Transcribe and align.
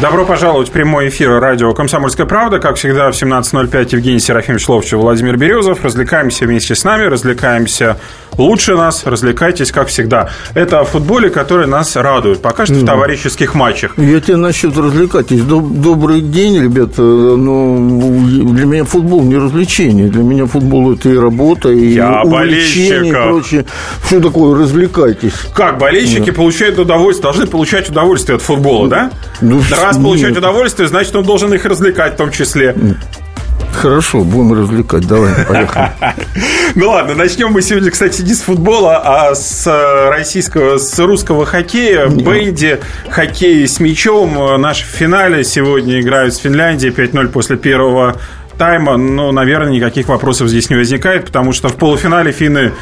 Добро 0.00 0.24
пожаловать 0.24 0.70
в 0.70 0.72
прямой 0.72 1.10
эфир 1.10 1.38
радио 1.40 1.74
«Комсомольская 1.74 2.24
правда». 2.24 2.58
Как 2.58 2.76
всегда, 2.76 3.10
в 3.10 3.14
17.05 3.14 3.88
Евгений 3.92 4.18
Серафимович 4.18 4.66
Ловчев, 4.66 4.98
Владимир 4.98 5.36
Березов. 5.36 5.84
Развлекаемся 5.84 6.46
вместе 6.46 6.74
с 6.74 6.84
нами, 6.84 7.04
развлекаемся 7.04 7.98
лучше 8.38 8.76
нас, 8.76 9.04
развлекайтесь, 9.04 9.70
как 9.70 9.88
всегда. 9.88 10.30
Это 10.54 10.80
о 10.80 10.84
футболе, 10.84 11.28
который 11.28 11.66
нас 11.66 11.96
радует. 11.96 12.40
Пока 12.40 12.64
что 12.64 12.76
в 12.76 12.84
товарищеских 12.86 13.54
матчах. 13.54 13.92
Я 13.98 14.20
тебе 14.20 14.36
насчет 14.36 14.74
развлекайтесь. 14.76 15.42
Добрый 15.42 16.22
день, 16.22 16.62
ребята. 16.62 17.02
Но 17.02 17.76
для 18.54 18.64
меня 18.64 18.84
футбол 18.84 19.22
не 19.22 19.36
развлечение. 19.36 20.08
Для 20.08 20.22
меня 20.22 20.46
футбол– 20.46 20.92
это 20.94 21.10
и 21.10 21.18
работа, 21.18 21.68
и 21.68 21.92
Я 21.92 22.22
увлечение, 22.22 23.10
и 23.10 23.12
прочее. 23.12 23.66
Что 24.06 24.20
такое 24.20 24.58
развлекайтесь? 24.58 25.34
Как 25.54 25.76
болельщики 25.76 26.30
да. 26.30 26.32
получают 26.32 26.78
удовольствие, 26.78 27.24
должны 27.24 27.46
получать 27.46 27.90
удовольствие 27.90 28.36
от 28.36 28.42
футбола, 28.42 28.88
да? 28.88 29.10
Ну, 29.42 29.60
Раз 29.90 30.02
получать 30.02 30.36
удовольствие, 30.36 30.88
значит, 30.88 31.14
он 31.16 31.24
должен 31.24 31.52
их 31.52 31.64
развлекать 31.64 32.14
в 32.14 32.16
том 32.16 32.30
числе. 32.30 32.76
Хорошо, 33.72 34.24
будем 34.24 34.52
развлекать. 34.52 35.06
Давай, 35.06 35.32
поехали. 35.46 35.90
Ну 36.76 36.90
ладно, 36.90 37.16
начнем 37.16 37.50
мы 37.50 37.62
сегодня, 37.62 37.90
кстати, 37.90 38.22
не 38.22 38.32
с 38.32 38.42
футбола, 38.42 39.00
а 39.04 39.34
с 39.34 39.66
э, 39.66 40.10
российского, 40.10 40.78
с 40.78 40.96
русского 41.00 41.44
хоккея. 41.44 42.06
Бейди, 42.06 42.78
хоккей 43.08 43.66
с 43.66 43.80
мячом. 43.80 44.60
Наши 44.60 44.84
в 44.84 44.88
финале 44.88 45.42
сегодня 45.42 46.00
играют 46.00 46.34
с 46.34 46.38
Финляндией 46.38 46.92
5-0 46.92 47.28
после 47.28 47.56
первого 47.56 48.20
тайма. 48.56 48.96
Ну, 48.96 49.32
наверное, 49.32 49.72
никаких 49.72 50.06
вопросов 50.06 50.48
здесь 50.48 50.70
не 50.70 50.76
возникает, 50.76 51.26
потому 51.26 51.52
что 51.52 51.68
в 51.68 51.74
полуфинале 51.74 52.30
финны 52.30 52.72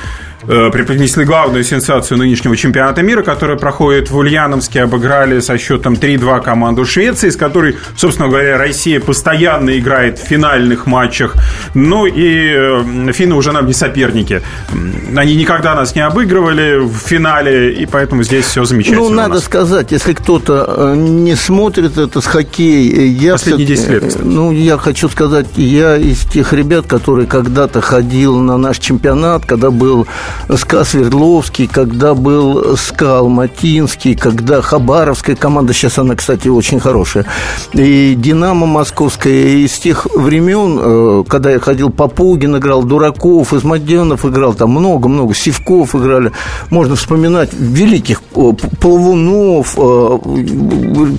преподнесли 0.48 1.24
главную 1.24 1.62
сенсацию 1.62 2.18
нынешнего 2.18 2.56
чемпионата 2.56 3.02
мира, 3.02 3.22
который 3.22 3.58
проходит 3.58 4.10
в 4.10 4.16
Ульяновске, 4.16 4.82
обыграли 4.82 5.40
со 5.40 5.58
счетом 5.58 5.94
3-2 5.94 6.42
команду 6.42 6.86
Швеции, 6.86 7.28
с 7.28 7.36
которой, 7.36 7.76
собственно 7.96 8.28
говоря, 8.28 8.56
Россия 8.56 8.98
постоянно 8.98 9.78
играет 9.78 10.18
в 10.18 10.22
финальных 10.22 10.86
матчах. 10.86 11.34
Ну 11.74 12.06
и 12.06 12.54
э, 12.56 13.12
финны 13.12 13.34
уже 13.34 13.52
нам 13.52 13.66
не 13.66 13.74
соперники. 13.74 14.42
Они 15.14 15.36
никогда 15.36 15.74
нас 15.74 15.94
не 15.94 16.00
обыгрывали 16.00 16.78
в 16.78 16.96
финале, 16.96 17.72
и 17.72 17.86
поэтому 17.86 18.22
здесь 18.22 18.46
все 18.46 18.64
замечательно. 18.64 19.02
Ну, 19.02 19.10
надо 19.10 19.40
сказать, 19.40 19.92
если 19.92 20.14
кто-то 20.14 20.64
э, 20.66 20.94
не 20.96 21.34
смотрит 21.34 21.98
это 21.98 22.20
с 22.20 22.26
хоккей, 22.26 23.08
я... 23.08 23.32
Последние 23.32 23.66
10 23.66 23.88
лет, 23.90 24.04
кстати. 24.06 24.24
Ну, 24.24 24.52
я 24.52 24.78
хочу 24.78 25.08
сказать, 25.08 25.46
я 25.56 25.96
из 25.96 26.20
тех 26.20 26.52
ребят, 26.52 26.86
которые 26.86 27.26
когда-то 27.26 27.80
ходил 27.80 28.38
на 28.38 28.56
наш 28.56 28.78
чемпионат, 28.78 29.44
когда 29.44 29.70
был 29.70 30.06
СКА 30.54 30.84
Свердловский, 30.84 31.66
когда 31.66 32.14
был 32.14 32.76
СКА 32.76 33.18
Алматинский, 33.18 34.14
когда 34.14 34.62
Хабаровская 34.62 35.36
команда, 35.36 35.72
сейчас 35.72 35.98
она, 35.98 36.14
кстати, 36.14 36.48
очень 36.48 36.80
хорошая, 36.80 37.26
и 37.72 38.14
Динамо 38.16 38.66
Московская, 38.66 39.64
из 39.64 39.78
тех 39.78 40.06
времен, 40.14 40.78
э, 40.80 41.24
когда 41.28 41.50
я 41.50 41.60
ходил, 41.60 41.90
Попугин 41.90 42.56
играл, 42.56 42.82
Дураков, 42.82 43.52
Измаденов 43.52 44.24
играл, 44.24 44.54
там 44.54 44.70
много-много, 44.70 45.34
Сивков 45.34 45.94
играли, 45.94 46.32
можно 46.70 46.96
вспоминать 46.96 47.50
великих 47.52 48.22
Полвунов, 48.22 49.74
э, 49.76 50.18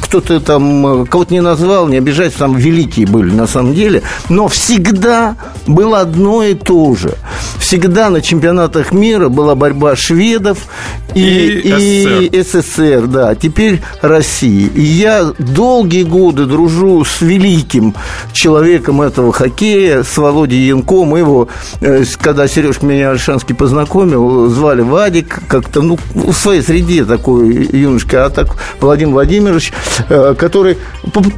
кто-то 0.03 0.39
там, 0.39 1.05
кого-то 1.05 1.33
не 1.33 1.41
назвал, 1.41 1.87
не 1.87 1.97
обижайтесь, 1.97 2.37
там 2.37 2.55
великие 2.55 3.07
были 3.07 3.31
на 3.31 3.47
самом 3.47 3.73
деле, 3.73 4.03
но 4.29 4.47
всегда 4.47 5.35
было 5.67 6.01
одно 6.01 6.43
и 6.43 6.53
то 6.53 6.95
же. 6.95 7.13
Всегда 7.59 8.09
на 8.09 8.21
чемпионатах 8.21 8.91
мира 8.99 9.29
была 9.29 9.55
борьба 9.55 9.95
шведов 9.95 10.67
и, 11.15 11.21
и, 11.21 12.27
и 12.27 12.41
СССР. 12.43 12.61
СССР, 12.61 13.07
да, 13.07 13.35
теперь 13.35 13.81
России. 14.01 14.69
И 14.75 14.81
я 14.81 15.31
долгие 15.37 16.03
годы 16.03 16.45
дружу 16.45 17.03
с 17.05 17.21
великим 17.21 17.95
человеком 18.33 19.01
этого 19.01 19.31
хоккея, 19.31 20.03
с 20.03 20.17
Володей 20.17 20.67
Янко. 20.67 21.05
Мы 21.05 21.19
его, 21.19 21.47
э, 21.81 22.03
когда 22.21 22.47
Сережка 22.47 22.85
меня 22.85 23.11
Альшанский 23.11 23.55
познакомил, 23.55 24.47
звали 24.49 24.81
Вадик, 24.81 25.39
как-то, 25.47 25.81
ну, 25.81 25.97
в 26.13 26.33
своей 26.33 26.61
среде 26.61 27.05
такой 27.05 27.69
юношка, 27.71 28.25
а 28.25 28.29
так 28.29 28.55
Владимир 28.79 29.13
Владимирович, 29.13 29.73
э, 30.09 30.35
который 30.37 30.77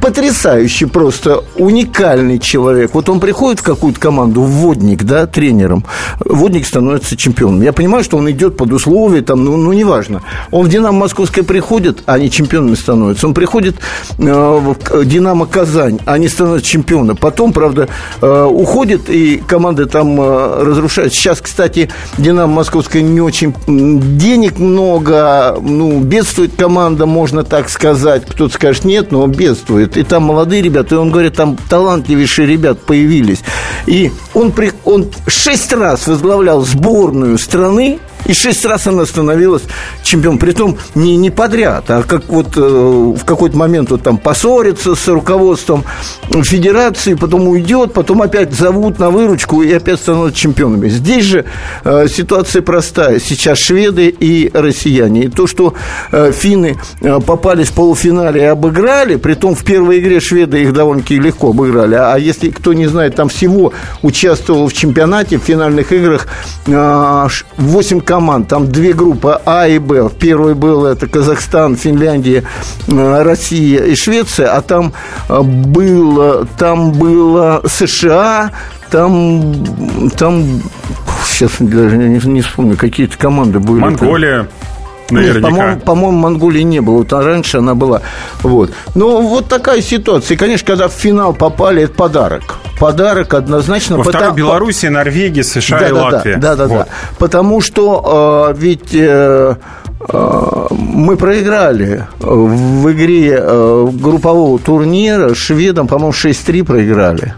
потрясающий 0.00 0.86
просто, 0.86 1.44
уникальный 1.56 2.38
человек. 2.38 2.94
Вот 2.94 3.08
он 3.08 3.20
приходит 3.20 3.60
в 3.60 3.62
какую-то 3.62 4.00
команду, 4.00 4.42
вводник, 4.42 5.04
да, 5.04 5.26
тренером, 5.26 5.84
вводник 6.24 6.66
становится 6.66 7.16
чемпионом. 7.16 7.51
Я 7.60 7.72
понимаю, 7.72 8.04
что 8.04 8.16
он 8.16 8.30
идет 8.30 8.56
под 8.56 8.72
условия, 8.72 9.22
там, 9.22 9.44
ну, 9.44 9.56
ну 9.56 9.72
неважно. 9.72 10.22
Он 10.50 10.66
в 10.66 10.68
«Динамо 10.68 11.00
Московское» 11.00 11.44
приходит, 11.44 12.02
а 12.06 12.14
они 12.14 12.30
чемпионами 12.30 12.74
становятся. 12.74 13.26
Он 13.26 13.34
приходит 13.34 13.76
э, 14.18 14.22
в 14.22 15.04
«Динамо 15.04 15.46
Казань», 15.46 15.98
а 16.06 16.14
они 16.14 16.28
становятся 16.28 16.68
чемпионами. 16.68 17.16
Потом, 17.16 17.52
правда, 17.52 17.88
э, 18.20 18.44
уходит, 18.44 19.10
и 19.10 19.42
команды 19.46 19.86
там 19.86 20.20
э, 20.20 20.62
разрушаются. 20.64 21.18
Сейчас, 21.18 21.40
кстати, 21.40 21.90
«Динамо 22.18 22.52
Московское» 22.52 23.02
не 23.02 23.20
очень 23.20 23.54
денег 23.66 24.58
много, 24.58 25.58
ну, 25.60 26.00
бедствует 26.00 26.54
команда, 26.56 27.06
можно 27.06 27.44
так 27.44 27.68
сказать. 27.68 28.24
Кто-то 28.26 28.54
скажет, 28.54 28.84
нет, 28.84 29.12
но 29.12 29.26
бедствует. 29.26 29.96
И 29.96 30.02
там 30.02 30.24
молодые 30.24 30.62
ребята, 30.62 30.94
и 30.94 30.98
он 30.98 31.10
говорит, 31.10 31.34
там 31.34 31.56
талантливейшие 31.68 32.46
ребят 32.46 32.80
появились. 32.80 33.42
И 33.86 34.12
он, 34.34 34.52
при, 34.52 34.72
он 34.84 35.08
шесть 35.26 35.72
раз 35.72 36.06
возглавлял 36.06 36.62
сборную 36.62 37.38
страны, 37.42 37.98
и 38.26 38.32
шесть 38.32 38.64
раз 38.64 38.86
она 38.86 39.06
становилась 39.06 39.62
чемпионом. 40.02 40.38
Притом 40.38 40.78
не, 40.94 41.16
не 41.16 41.30
подряд, 41.30 41.84
а 41.88 42.02
как 42.02 42.28
вот 42.28 42.56
э, 42.56 42.60
в 42.60 43.24
какой-то 43.24 43.56
момент 43.56 43.90
вот 43.90 44.02
там 44.02 44.18
поссорится 44.18 44.94
с 44.94 45.08
руководством 45.08 45.84
федерации, 46.42 47.14
потом 47.14 47.48
уйдет, 47.48 47.92
потом 47.92 48.22
опять 48.22 48.52
зовут 48.52 48.98
на 48.98 49.10
выручку 49.10 49.62
и 49.62 49.72
опять 49.72 50.00
становятся 50.00 50.38
чемпионами. 50.38 50.88
Здесь 50.88 51.24
же 51.24 51.44
э, 51.84 52.06
ситуация 52.08 52.62
простая. 52.62 53.18
Сейчас 53.18 53.58
шведы 53.58 54.08
и 54.08 54.50
россияне. 54.52 55.24
И 55.24 55.28
то, 55.28 55.46
что 55.46 55.74
э, 56.10 56.32
финны 56.32 56.76
э, 57.00 57.20
попались 57.20 57.68
в 57.68 57.72
полуфинале 57.74 58.42
и 58.42 58.44
обыграли, 58.44 59.16
притом 59.16 59.54
в 59.54 59.64
первой 59.64 60.00
игре 60.00 60.20
шведы 60.20 60.62
их 60.62 60.72
довольно-таки 60.72 61.18
легко 61.18 61.50
обыграли. 61.50 61.94
А 61.94 62.16
если 62.16 62.50
кто 62.50 62.72
не 62.72 62.86
знает, 62.86 63.16
там 63.16 63.28
всего 63.28 63.72
участвовал 64.02 64.68
в 64.68 64.72
чемпионате, 64.72 65.38
в 65.38 65.42
финальных 65.42 65.92
играх 65.92 66.28
э, 66.66 67.28
8 67.56 68.00
команд, 68.12 68.46
там 68.46 68.70
две 68.70 68.92
группы 68.92 69.40
А 69.46 69.66
и 69.66 69.78
Б. 69.78 70.02
В 70.02 70.14
первой 70.14 70.54
был 70.54 70.84
это 70.84 71.08
Казахстан, 71.08 71.76
Финляндия, 71.76 72.44
э, 72.86 73.22
Россия 73.22 73.84
и 73.84 73.94
Швеция, 73.94 74.54
а 74.54 74.60
там 74.60 74.92
э, 75.30 75.40
было, 75.40 76.46
там 76.58 76.92
было 76.92 77.62
США, 77.66 78.52
там, 78.90 79.64
там 80.18 80.44
сейчас 81.24 81.52
даже 81.58 81.96
не, 81.96 82.20
не 82.22 82.42
вспомню, 82.42 82.76
какие-то 82.76 83.16
команды 83.16 83.60
были. 83.60 83.80
Монголия. 83.80 84.46
Наверняка. 85.12 85.48
По-моему, 85.48 85.80
по-моему, 85.80 86.18
Монголии 86.18 86.62
не 86.62 86.80
было. 86.80 86.98
Вот 86.98 87.12
раньше 87.12 87.58
она 87.58 87.74
была. 87.74 88.02
Вот. 88.42 88.72
Но 88.94 89.20
вот 89.20 89.48
такая 89.48 89.80
ситуация. 89.80 90.34
И, 90.34 90.38
конечно, 90.38 90.66
когда 90.66 90.88
в 90.88 90.92
финал 90.92 91.32
попали, 91.32 91.82
это 91.84 91.94
подарок 91.94 92.58
подарок 92.82 93.34
однозначно. 93.34 93.96
Во 93.96 94.02
потому... 94.02 94.34
Белоруссия, 94.34 94.90
Норвегия, 94.90 95.44
США 95.44 95.78
да, 95.78 95.88
и 95.88 95.92
да, 95.92 96.02
Латвия. 96.02 96.36
Да, 96.36 96.56
да, 96.56 96.66
вот. 96.66 96.78
да. 96.78 96.86
Потому 97.18 97.60
что 97.60 98.50
э, 98.50 98.58
ведь 98.58 98.92
э, 98.92 99.54
э, 100.08 100.66
мы 100.70 101.16
проиграли 101.16 102.06
в 102.18 102.90
игре 102.90 103.38
э, 103.40 103.88
группового 103.92 104.58
турнира 104.58 105.32
шведам, 105.34 105.86
по-моему, 105.86 106.12
6-3 106.12 106.64
проиграли. 106.64 107.34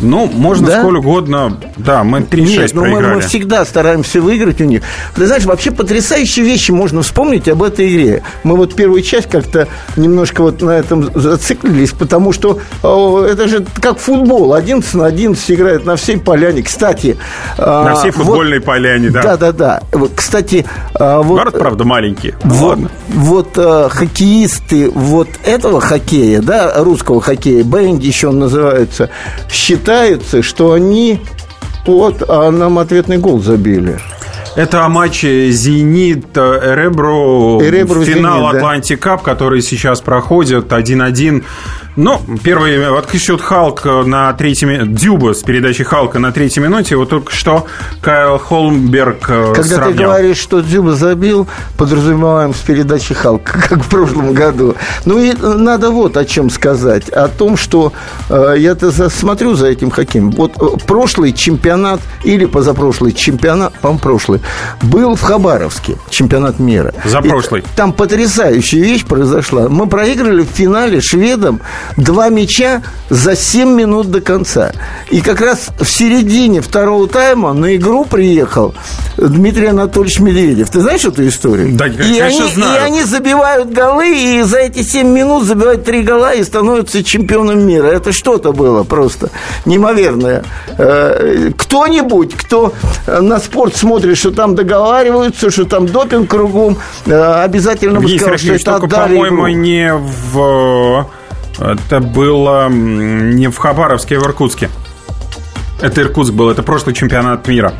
Ну, 0.00 0.26
можно 0.26 0.66
да? 0.68 0.80
сколь 0.80 0.96
угодно. 0.96 1.56
Да, 1.76 2.04
мы 2.04 2.20
3-6 2.20 2.44
Нет, 2.44 2.70
ну 2.74 2.84
мы, 2.86 3.00
мы 3.00 3.20
всегда 3.20 3.64
стараемся 3.64 4.20
выиграть 4.20 4.60
у 4.60 4.64
них. 4.64 4.82
Ты 5.14 5.26
знаешь, 5.26 5.44
вообще 5.44 5.70
потрясающие 5.70 6.44
вещи 6.44 6.70
можно 6.70 7.02
вспомнить 7.02 7.48
об 7.48 7.62
этой 7.62 7.90
игре. 7.90 8.22
Мы 8.42 8.56
вот 8.56 8.74
первую 8.74 9.02
часть 9.02 9.28
как-то 9.28 9.68
немножко 9.96 10.42
вот 10.42 10.62
на 10.62 10.70
этом 10.70 11.10
зациклились, 11.14 11.90
потому 11.92 12.32
что 12.32 12.60
о, 12.82 13.22
это 13.24 13.48
же 13.48 13.64
как 13.80 13.98
футбол. 13.98 14.54
11 14.54 14.94
на 14.94 15.06
11 15.06 15.50
играет 15.50 15.84
на 15.84 15.96
всей 15.96 16.18
поляне. 16.18 16.62
Кстати... 16.62 17.16
А, 17.58 17.84
на 17.84 17.94
всей 17.96 18.10
футбольной 18.10 18.58
вот, 18.58 18.66
поляне, 18.66 19.10
да. 19.10 19.22
Да-да-да. 19.22 19.82
Кстати... 20.14 20.64
А, 20.94 21.20
вот, 21.20 21.38
Город, 21.38 21.58
правда, 21.58 21.84
маленький. 21.84 22.34
Вот, 22.42 22.70
Ладно. 22.70 22.90
вот 23.08 23.48
а, 23.56 23.88
хоккеисты 23.88 24.90
вот 24.90 25.28
этого 25.44 25.80
хоккея, 25.80 26.40
да, 26.40 26.72
русского 26.76 27.20
хоккея, 27.20 27.62
бенди 27.64 28.06
еще 28.06 28.28
он 28.28 28.38
называется, 28.38 29.10
считают 29.50 29.89
считается, 29.90 30.42
что 30.42 30.72
они 30.72 31.20
вот, 31.84 32.22
а 32.28 32.50
нам 32.50 32.78
ответный 32.78 33.18
гол 33.18 33.40
забили. 33.40 33.98
Это 34.54 34.84
о 34.84 34.88
матче 34.88 35.50
«Зенит» 35.50 36.36
Эребро, 36.36 37.60
Эребро 37.60 38.04
финал 38.04 38.52
«Зенит», 38.52 39.00
да. 39.00 39.16
Который 39.16 39.62
сейчас 39.62 40.00
проходит 40.00 40.72
1-1. 40.72 41.44
Ну, 42.02 42.18
первый 42.42 42.98
открыл 42.98 43.20
счет 43.20 43.42
Халк 43.42 43.84
на 43.84 44.32
третьей 44.32 44.68
минуте, 44.68 44.90
Дюба 44.90 45.34
с 45.34 45.42
передачей 45.42 45.84
Халка 45.84 46.18
на 46.18 46.32
третьей 46.32 46.62
минуте. 46.62 46.96
Вот 46.96 47.10
только 47.10 47.30
что 47.30 47.66
Кайл 48.00 48.38
Холмберг 48.38 49.28
э, 49.28 49.52
Когда 49.54 49.76
сравнял. 49.76 49.92
ты 49.92 50.04
говоришь, 50.04 50.38
что 50.38 50.62
Дзюба 50.62 50.94
забил, 50.94 51.46
подразумеваем 51.76 52.54
с 52.54 52.58
передачи 52.60 53.12
Халка, 53.12 53.60
как 53.68 53.84
в 53.84 53.88
прошлом 53.90 54.32
году. 54.32 54.76
Ну 55.04 55.18
и 55.18 55.34
надо 55.34 55.90
вот 55.90 56.16
о 56.16 56.24
чем 56.24 56.48
сказать. 56.48 57.10
О 57.10 57.28
том, 57.28 57.58
что 57.58 57.92
э, 58.30 58.54
я-то 58.56 59.10
смотрю 59.10 59.54
за 59.54 59.66
этим 59.66 59.90
хоккеем. 59.90 60.30
Вот 60.30 60.52
э, 60.56 60.78
прошлый 60.86 61.34
чемпионат 61.34 62.00
или 62.24 62.46
позапрошлый 62.46 63.12
чемпионат, 63.12 63.74
по 63.74 63.92
прошлый, 63.98 64.40
был 64.80 65.16
в 65.16 65.20
Хабаровске, 65.20 65.98
чемпионат 66.08 66.60
мира. 66.60 66.94
За 67.04 67.18
И 67.18 67.28
прошлый. 67.28 67.62
там 67.76 67.92
потрясающая 67.92 68.80
вещь 68.80 69.04
произошла. 69.04 69.68
Мы 69.68 69.86
проиграли 69.86 70.44
в 70.44 70.48
финале 70.48 71.02
шведам 71.02 71.60
два 71.96 72.28
мяча 72.28 72.82
за 73.08 73.36
7 73.36 73.68
минут 73.68 74.10
до 74.10 74.20
конца. 74.20 74.72
И 75.10 75.20
как 75.20 75.40
раз 75.40 75.68
в 75.78 75.86
середине 75.86 76.60
второго 76.60 77.08
тайма 77.08 77.52
на 77.52 77.76
игру 77.76 78.04
приехал 78.04 78.74
Дмитрий 79.16 79.66
Анатольевич 79.66 80.20
Медведев. 80.20 80.70
Ты 80.70 80.80
знаешь 80.80 81.04
эту 81.04 81.26
историю? 81.26 81.70
Да, 81.76 81.86
и 81.86 81.96
конечно, 81.96 82.44
они, 82.44 82.54
знаю. 82.54 82.80
И 82.80 82.84
они 82.84 83.02
забивают 83.04 83.72
голы, 83.72 84.08
и 84.16 84.42
за 84.42 84.58
эти 84.58 84.82
7 84.82 85.06
минут 85.08 85.44
забивают 85.44 85.84
три 85.84 86.02
гола 86.02 86.34
и 86.34 86.42
становятся 86.44 87.02
чемпионом 87.02 87.66
мира. 87.66 87.86
Это 87.88 88.12
что-то 88.12 88.52
было 88.52 88.84
просто 88.84 89.30
неимоверное. 89.64 90.44
Э, 90.78 91.50
Кто-нибудь, 91.56 92.34
кто 92.34 92.72
э, 93.06 93.20
на 93.20 93.38
спорт 93.38 93.76
смотрит, 93.76 94.16
что 94.16 94.30
там 94.30 94.54
договариваются, 94.54 95.50
что 95.50 95.64
там 95.64 95.86
допинг 95.86 96.30
кругом, 96.30 96.78
э, 97.06 97.42
обязательно 97.42 98.00
бы 98.00 98.08
сказал, 98.08 98.38
что 98.38 98.54
это 98.54 98.64
только, 98.78 98.86
отдали 98.86 99.14
по-моему, 99.14 99.50
игру. 99.50 99.60
не 99.60 99.94
в... 99.94 101.06
Это 101.58 102.00
было 102.00 102.68
не 102.68 103.48
в 103.48 103.56
Хабаровске, 103.56 104.16
а 104.16 104.20
в 104.20 104.24
Иркутске. 104.24 104.70
Это 105.80 106.02
Иркутск 106.02 106.32
был, 106.32 106.50
это 106.50 106.62
прошлый 106.62 106.94
чемпионат 106.94 107.46
мира. 107.48 107.72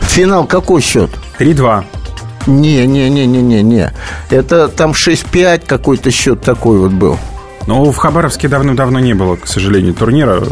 Финал 0.00 0.46
какой 0.46 0.80
счет? 0.80 1.10
3-2. 1.38 1.84
Не, 2.48 2.86
не, 2.86 3.10
не, 3.10 3.26
не, 3.26 3.42
не, 3.42 3.62
не. 3.62 3.92
Это 4.30 4.68
там 4.68 4.92
6-5 4.92 5.66
какой-то 5.66 6.10
счет 6.10 6.40
такой 6.40 6.78
вот 6.78 6.92
был. 6.92 7.18
Ну, 7.66 7.90
в 7.92 7.96
Хабаровске 7.96 8.48
давно-давно 8.48 8.98
не 8.98 9.12
было, 9.12 9.36
к 9.36 9.46
сожалению, 9.46 9.92
турнира. 9.92 10.42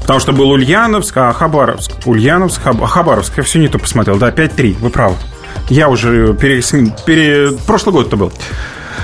Потому 0.00 0.18
что 0.18 0.32
был 0.32 0.50
Ульяновск, 0.50 1.16
а 1.16 1.32
Хабаровск. 1.32 1.92
Ульяновск, 2.06 2.62
Хаб... 2.62 2.82
Хабаровск. 2.84 3.34
Я 3.36 3.42
все 3.44 3.58
не 3.60 3.68
то 3.68 3.78
посмотрел. 3.78 4.18
Да, 4.18 4.30
5-3, 4.30 4.78
вы 4.80 4.90
правы. 4.90 5.14
Я 5.68 5.88
уже 5.88 6.34
пере... 6.34 6.60
пере... 7.06 7.52
Прошлый 7.66 7.92
год 7.92 8.08
это 8.08 8.16
был. 8.16 8.32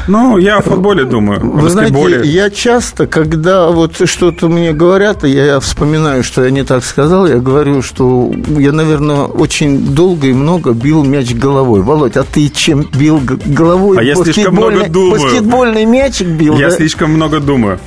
Ну, 0.06 0.38
я 0.38 0.58
о 0.58 0.62
футболе 0.62 1.04
думаю. 1.04 1.40
о 1.40 1.44
Вы 1.44 1.70
знаете, 1.70 2.22
я 2.24 2.50
часто, 2.50 3.06
когда 3.06 3.68
вот 3.68 3.96
что-то 4.08 4.48
мне 4.48 4.72
говорят, 4.72 5.24
и 5.24 5.30
я 5.30 5.60
вспоминаю, 5.60 6.22
что 6.22 6.44
я 6.44 6.50
не 6.50 6.64
так 6.64 6.84
сказал, 6.84 7.26
я 7.26 7.38
говорю, 7.38 7.82
что 7.82 8.30
я, 8.58 8.72
наверное, 8.72 9.24
очень 9.24 9.94
долго 9.94 10.26
и 10.26 10.32
много 10.32 10.72
бил 10.72 11.04
мяч 11.04 11.34
головой. 11.34 11.82
Володь, 11.82 12.16
а 12.16 12.24
ты 12.24 12.48
чем 12.48 12.86
бил 12.98 13.20
головой? 13.46 13.98
А 13.98 14.02
я 14.02 14.14
слишком 14.14 14.54
много 14.54 14.88
думаю. 14.88 15.22
Баскетбольный 15.22 15.84
мячик 15.84 16.28
бил, 16.28 16.56
Я 16.56 16.70
да? 16.70 16.76
слишком 16.76 17.12
много 17.12 17.40
думаю. 17.40 17.78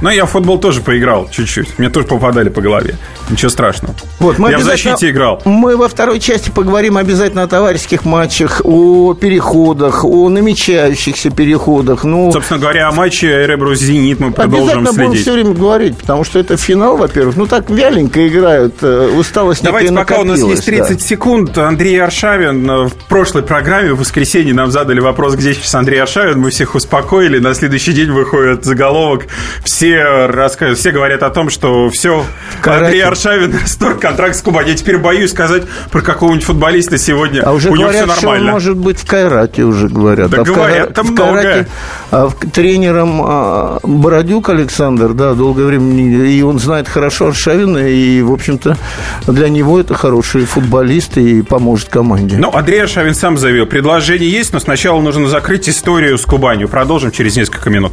Но 0.00 0.10
я 0.10 0.26
в 0.26 0.30
футбол 0.30 0.58
тоже 0.58 0.80
поиграл 0.80 1.28
чуть-чуть. 1.30 1.78
Мне 1.78 1.88
тоже 1.88 2.06
попадали 2.06 2.48
по 2.48 2.60
голове. 2.60 2.96
Ничего 3.30 3.48
страшного. 3.48 3.94
Вот, 4.18 4.38
мы 4.38 4.50
я 4.50 4.58
в 4.58 4.62
защите 4.62 5.10
играл. 5.10 5.40
Мы 5.44 5.76
во 5.76 5.88
второй 5.88 6.20
части 6.20 6.50
поговорим 6.50 6.96
обязательно 6.96 7.42
о 7.42 7.46
товарищеских 7.46 8.04
матчах, 8.04 8.60
о 8.64 9.14
переходах, 9.14 10.04
о 10.04 10.28
намечающихся 10.28 11.30
переходах. 11.30 12.04
Ну, 12.04 12.30
Собственно 12.32 12.60
говоря, 12.60 12.88
о 12.88 12.92
матче 12.92 13.28
Эребрус 13.44 13.78
Зенит 13.80 14.20
мы 14.20 14.32
продолжим 14.32 14.80
Обязательно 14.80 14.92
будем 14.92 15.10
следить. 15.10 15.22
все 15.22 15.32
время 15.32 15.54
говорить, 15.54 15.96
потому 15.96 16.24
что 16.24 16.38
это 16.38 16.56
финал, 16.56 16.96
во-первых. 16.96 17.36
Ну, 17.36 17.46
так 17.46 17.70
вяленько 17.70 18.26
играют, 18.28 18.74
э, 18.82 19.10
усталость 19.16 19.62
Давайте, 19.62 19.92
пока 19.94 20.18
у 20.20 20.24
нас 20.24 20.38
есть 20.40 20.66
накопилась, 20.66 20.88
30 20.88 21.02
секунд, 21.02 21.56
Андрей 21.58 22.00
Аршавин 22.02 22.68
э, 22.68 22.84
в 22.88 22.94
прошлой 23.08 23.42
программе 23.42 23.92
в 23.92 24.00
воскресенье 24.00 24.54
нам 24.54 24.70
задали 24.70 25.00
вопрос, 25.00 25.34
где 25.34 25.54
сейчас 25.54 25.74
Андрей 25.74 26.00
Аршавин, 26.02 26.40
мы 26.40 26.50
всех 26.50 26.74
успокоили, 26.74 27.38
на 27.38 27.54
следующий 27.54 27.92
день 27.92 28.10
выходит 28.10 28.64
заголовок, 28.64 29.26
все 29.64 29.93
рассказывают, 30.02 30.78
все 30.78 30.90
говорят 30.90 31.22
о 31.22 31.30
том, 31.30 31.50
что 31.50 31.88
все, 31.90 32.24
Карате. 32.60 32.84
Андрей 32.86 33.00
Аршавин 33.02 33.52
расторг 33.62 34.00
контракт 34.00 34.36
с 34.36 34.42
Кубани. 34.42 34.70
Я 34.70 34.74
теперь 34.76 34.98
боюсь 34.98 35.30
сказать 35.30 35.64
про 35.90 36.00
какого-нибудь 36.00 36.44
футболиста 36.44 36.98
сегодня, 36.98 37.42
А 37.42 37.52
уже 37.52 37.70
у 37.70 37.76
него 37.76 37.88
все 37.90 37.98
говорят, 38.00 38.16
что 38.18 38.26
нормально. 38.26 38.52
может 38.52 38.76
быть 38.76 38.98
в 39.00 39.06
Кайрате 39.06 39.62
уже 39.64 39.88
говорят. 39.88 40.30
Да 40.30 40.42
в 40.42 40.46
говорят-то 40.46 41.02
в 41.02 41.10
много. 41.10 41.32
Кайрате, 41.42 41.68
а, 42.10 42.28
в- 42.28 42.34
тренером 42.50 43.20
а, 43.24 43.78
Бородюк 43.82 44.48
Александр, 44.48 45.12
да, 45.12 45.34
долгое 45.34 45.66
время, 45.66 46.26
и 46.26 46.42
он 46.42 46.58
знает 46.58 46.88
хорошо 46.88 47.28
Аршавина, 47.28 47.78
и, 47.78 48.22
в 48.22 48.32
общем-то, 48.32 48.76
для 49.26 49.48
него 49.48 49.78
это 49.80 49.94
хороший 49.94 50.44
футболист 50.44 51.16
и 51.18 51.42
поможет 51.42 51.88
команде. 51.88 52.36
Ну, 52.38 52.50
Андрей 52.52 52.82
Аршавин 52.82 53.14
сам 53.14 53.38
заявил, 53.38 53.66
предложение 53.66 54.30
есть, 54.30 54.52
но 54.52 54.60
сначала 54.60 55.00
нужно 55.00 55.28
закрыть 55.28 55.68
историю 55.68 56.18
с 56.18 56.22
Кубанью. 56.24 56.68
Продолжим 56.68 57.10
через 57.10 57.36
несколько 57.36 57.70
минут. 57.70 57.92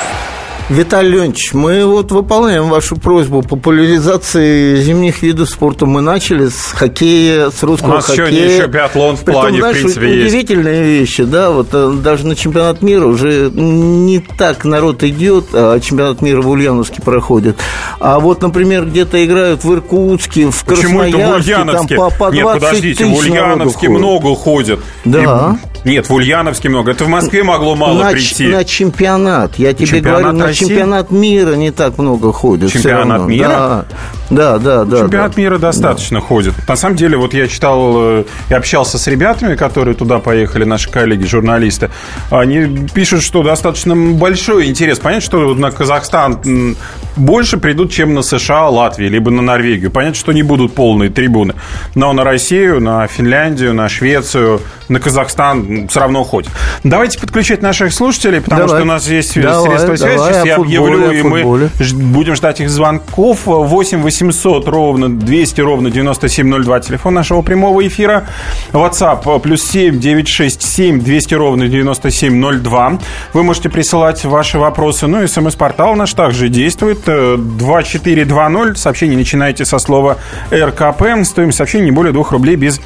Виталий 0.71 1.11
Леонидович, 1.11 1.53
мы 1.53 1.85
вот 1.85 2.13
выполняем 2.13 2.69
вашу 2.69 2.95
просьбу 2.95 3.41
популяризации 3.41 4.77
зимних 4.81 5.21
видов 5.21 5.49
спорта. 5.49 5.85
Мы 5.85 5.99
начали 5.99 6.47
с 6.47 6.71
хоккея, 6.73 7.49
с 7.49 7.61
У 7.61 7.65
русского 7.67 7.95
нас 7.95 8.05
хоккея. 8.05 8.27
сегодня 8.27 8.45
еще 8.55 8.67
биатлон 8.67 9.17
в 9.17 9.23
Притом, 9.25 9.41
плане, 9.41 9.57
в 9.57 9.59
знаешь, 9.59 9.77
принципе, 9.79 10.15
есть. 10.15 10.27
удивительные 10.33 10.83
вещи, 10.83 11.23
да, 11.25 11.51
вот 11.51 11.67
э, 11.73 11.91
даже 12.01 12.25
на 12.25 12.37
чемпионат 12.37 12.81
мира 12.83 13.05
уже 13.05 13.51
не 13.53 14.19
так 14.19 14.63
народ 14.63 15.03
идет, 15.03 15.47
а 15.51 15.77
чемпионат 15.81 16.21
мира 16.21 16.41
в 16.41 16.49
Ульяновске 16.49 17.01
проходит. 17.01 17.57
А 17.99 18.21
вот, 18.21 18.41
например, 18.41 18.85
где-то 18.85 19.23
играют 19.25 19.65
в 19.65 19.73
Иркутске, 19.73 20.51
в 20.51 20.63
Почему 20.63 21.01
это 21.01 21.17
в 21.17 21.33
Красноярске, 21.33 21.95
там 21.97 22.09
по, 22.09 22.09
по 22.11 22.31
20 22.31 22.33
Нет, 22.33 22.45
подождите, 22.53 23.03
в 23.05 23.07
тысяч 23.09 23.29
народу 23.29 23.31
Ульяновске 23.55 23.89
много 23.89 24.35
ходят. 24.35 24.79
Да. 25.03 25.57
И- 25.83 25.89
Нет, 25.89 26.07
в 26.07 26.13
Ульяновске 26.13 26.69
много. 26.69 26.91
Это 26.91 27.03
в 27.05 27.09
Москве 27.09 27.43
могло 27.43 27.75
мало 27.75 28.03
на, 28.03 28.11
прийти. 28.11 28.47
на 28.47 28.63
чемпионат. 28.63 29.55
Я 29.57 29.73
тебе 29.73 29.87
Чемпионат 29.87 30.21
говорю, 30.21 30.37
на? 30.37 30.53
Чемпионат 30.67 31.11
мира 31.11 31.55
не 31.55 31.71
так 31.71 31.97
много 31.97 32.31
ходит. 32.31 32.71
Чемпионат 32.71 33.27
мира? 33.27 33.85
Да, 34.29 34.57
да, 34.57 34.57
да. 34.59 34.85
да 34.85 34.97
Чемпионат 34.99 35.35
да. 35.35 35.41
мира 35.41 35.57
достаточно 35.57 36.21
ходит. 36.21 36.53
На 36.67 36.75
самом 36.75 36.95
деле, 36.95 37.17
вот 37.17 37.33
я 37.33 37.47
читал 37.47 37.93
э, 37.95 38.23
и 38.49 38.53
общался 38.53 38.97
с 38.97 39.07
ребятами, 39.07 39.55
которые 39.55 39.95
туда 39.95 40.19
поехали, 40.19 40.63
наши 40.63 40.89
коллеги, 40.89 41.25
журналисты. 41.25 41.89
Они 42.29 42.87
пишут, 42.93 43.23
что 43.23 43.43
достаточно 43.43 43.95
большой 43.95 44.67
интерес. 44.67 44.99
Понятно, 44.99 45.25
что 45.25 45.53
на 45.53 45.71
Казахстан 45.71 46.75
больше 47.15 47.57
придут, 47.57 47.91
чем 47.91 48.13
на 48.13 48.21
США, 48.21 48.69
Латвию, 48.69 49.09
либо 49.09 49.31
на 49.31 49.41
Норвегию. 49.41 49.91
Понятно, 49.91 50.15
что 50.15 50.31
не 50.31 50.43
будут 50.43 50.73
полные 50.73 51.09
трибуны. 51.09 51.53
Но 51.95 52.13
на 52.13 52.23
Россию, 52.23 52.81
на 52.81 53.07
Финляндию, 53.07 53.73
на 53.73 53.89
Швецию, 53.89 54.61
на 54.91 54.99
Казахстан 54.99 55.87
все 55.87 55.99
равно 55.99 56.23
ходит. 56.23 56.51
Давайте 56.83 57.19
подключать 57.19 57.61
наших 57.61 57.93
слушателей, 57.93 58.41
потому 58.41 58.63
Давай. 58.63 58.75
что 58.75 58.83
у 58.83 58.85
нас 58.85 59.07
есть 59.07 59.39
Давай, 59.41 59.69
средства 59.69 59.95
связи. 59.95 60.17
давай, 60.17 60.33
Сейчас 60.33 60.45
я 60.45 60.55
футболе, 60.55 60.79
объявлю, 60.79 61.11
и 61.11 61.21
мы 61.23 61.69
Будем 62.11 62.35
ждать 62.35 62.59
их 62.59 62.69
звонков. 62.69 63.45
8 63.45 64.01
800 64.01 64.67
ровно 64.67 65.09
200 65.09 65.61
ровно 65.61 65.89
9702. 65.89 66.79
Телефон 66.81 67.13
нашего 67.13 67.41
прямого 67.41 67.85
эфира. 67.87 68.27
WhatsApp 68.73 69.37
э, 69.37 69.39
плюс 69.39 69.63
7 69.63 69.99
967 69.99 70.99
200 71.01 71.33
ровно 71.35 71.67
9702. 71.67 72.99
Вы 73.33 73.43
можете 73.43 73.69
присылать 73.69 74.23
ваши 74.25 74.59
вопросы. 74.59 75.07
Ну 75.07 75.23
и 75.23 75.27
смс-портал 75.27 75.95
наш 75.95 76.13
также 76.13 76.49
действует. 76.49 77.00
Э, 77.05 77.37
2420. 77.37 78.77
Сообщение 78.77 79.17
начинайте 79.17 79.65
со 79.65 79.79
слова 79.79 80.17
РКП. 80.51 81.23
Стоимость 81.23 81.57
сообщения 81.57 81.85
не 81.85 81.91
более 81.91 82.13
2 82.13 82.23
рублей 82.31 82.55
без 82.55 82.79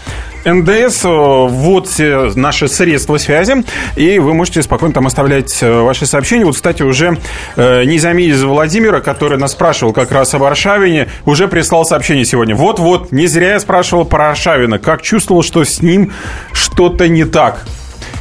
НДС, 0.46 1.04
вот 1.04 1.90
наши 2.36 2.68
средства 2.68 3.18
связи, 3.18 3.64
и 3.96 4.20
вы 4.20 4.36
можете 4.36 4.62
спокойно 4.62 4.94
там 4.94 5.08
оставлять 5.08 5.60
ваши 5.62 6.06
сообщения. 6.06 6.46
Вот, 6.46 6.54
кстати, 6.54 6.84
уже 6.84 7.18
Низами 7.58 8.24
из 8.24 8.44
Владимира, 8.44 9.02
который 9.02 9.40
нас 9.40 9.54
спрашивал 9.54 9.92
как 9.92 10.12
раз 10.12 10.36
об 10.36 10.44
Аршавине, 10.44 11.08
уже 11.26 11.48
прислал 11.48 11.84
сообщение 11.84 12.26
сегодня. 12.26 12.56
Вот-вот, 12.56 13.12
не 13.12 13.26
зря 13.26 13.54
я 13.54 13.60
спрашивал 13.60 14.06
про 14.06 14.30
Аршавина, 14.30 14.78
как 14.78 15.02
чувствовал, 15.02 15.42
что 15.42 15.64
с 15.64 15.82
ним 15.82 16.14
что-то 16.54 17.08
не 17.08 17.26
так. 17.26 17.66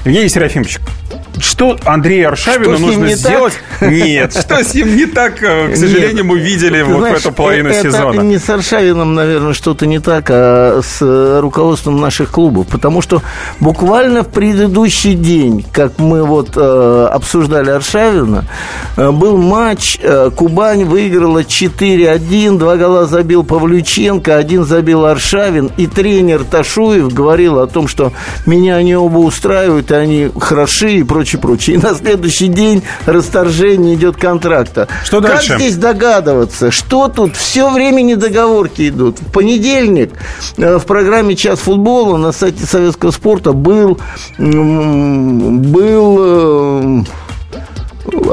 Евгений 0.07 0.31
Серафимович, 0.31 0.79
что 1.39 1.77
Андрею 1.85 2.29
Аршавину 2.29 2.77
что 2.77 2.87
нужно 2.87 3.15
сделать? 3.15 3.55
Так? 3.79 3.91
Нет, 3.91 4.33
что 4.41 4.63
с 4.63 4.75
ним 4.75 4.97
не 4.97 5.07
так, 5.07 5.43
э, 5.43 5.73
к 5.73 5.77
сожалению, 5.77 6.25
Нет. 6.25 6.25
мы 6.25 6.39
видели 6.39 6.79
Ты 6.79 6.85
вот 6.85 6.99
знаешь, 6.99 7.19
в 7.19 7.27
эту 7.27 7.33
половину 7.33 7.69
это 7.71 7.83
сезона. 7.83 8.21
не 8.21 8.39
с 8.39 8.49
Аршавином, 8.49 9.15
наверное, 9.15 9.53
что-то 9.53 9.87
не 9.87 9.99
так, 9.99 10.27
а 10.31 10.81
с 10.83 11.41
руководством 11.41 12.01
наших 12.01 12.31
клубов. 12.31 12.67
Потому 12.69 13.03
что 13.03 13.23
буквально 13.61 14.23
в 14.23 14.29
предыдущий 14.29 15.15
день, 15.15 15.65
как 15.73 15.99
мы 15.99 16.25
вот 16.25 16.57
э, 16.57 17.09
обсуждали 17.13 17.71
Аршавина, 17.71 18.45
э, 18.97 19.11
был 19.11 19.37
матч, 19.37 19.99
э, 20.01 20.31
Кубань 20.35 20.85
выиграла 20.85 21.43
4-1, 21.43 22.59
два 22.59 22.77
гола 22.77 23.07
забил 23.07 23.45
Павлюченко, 23.45 24.37
один 24.37 24.65
забил 24.65 25.05
Аршавин, 25.05 25.71
и 25.77 25.87
тренер 25.87 26.45
Ташуев 26.45 27.13
говорил 27.13 27.59
о 27.59 27.67
том, 27.67 27.89
что 27.89 28.13
меня 28.47 28.77
они 28.77 28.97
оба 28.97 29.19
устраивают, 29.19 29.91
и 29.91 29.95
они 29.95 30.31
хороши, 30.39 31.04
и 31.05 31.07
прочее 31.07 31.41
прочее. 31.41 31.77
И 31.77 31.79
на 31.79 31.95
следующий 31.95 32.49
день 32.49 32.83
расторжение 33.07 33.95
идет 33.95 34.17
контракта. 34.17 34.89
Что 35.05 35.21
дальше? 35.21 35.51
Как 35.51 35.61
здесь 35.61 35.77
догадываться? 35.77 36.71
Что 36.71 37.09
тут? 37.09 37.37
Все 37.37 37.71
время 37.71 38.03
недоговорки 38.03 38.89
идут. 38.89 39.21
В 39.21 39.31
понедельник 39.31 40.13
э, 40.57 40.79
в 40.79 40.85
программе 40.85 41.37
«Час 41.37 41.61
футбола» 41.61 42.17
на 42.17 42.33
сайте 42.33 42.65
Советского 42.67 43.11
спорта 43.11 43.53
был, 43.53 44.01
был 44.39 46.17
э, 46.21 47.05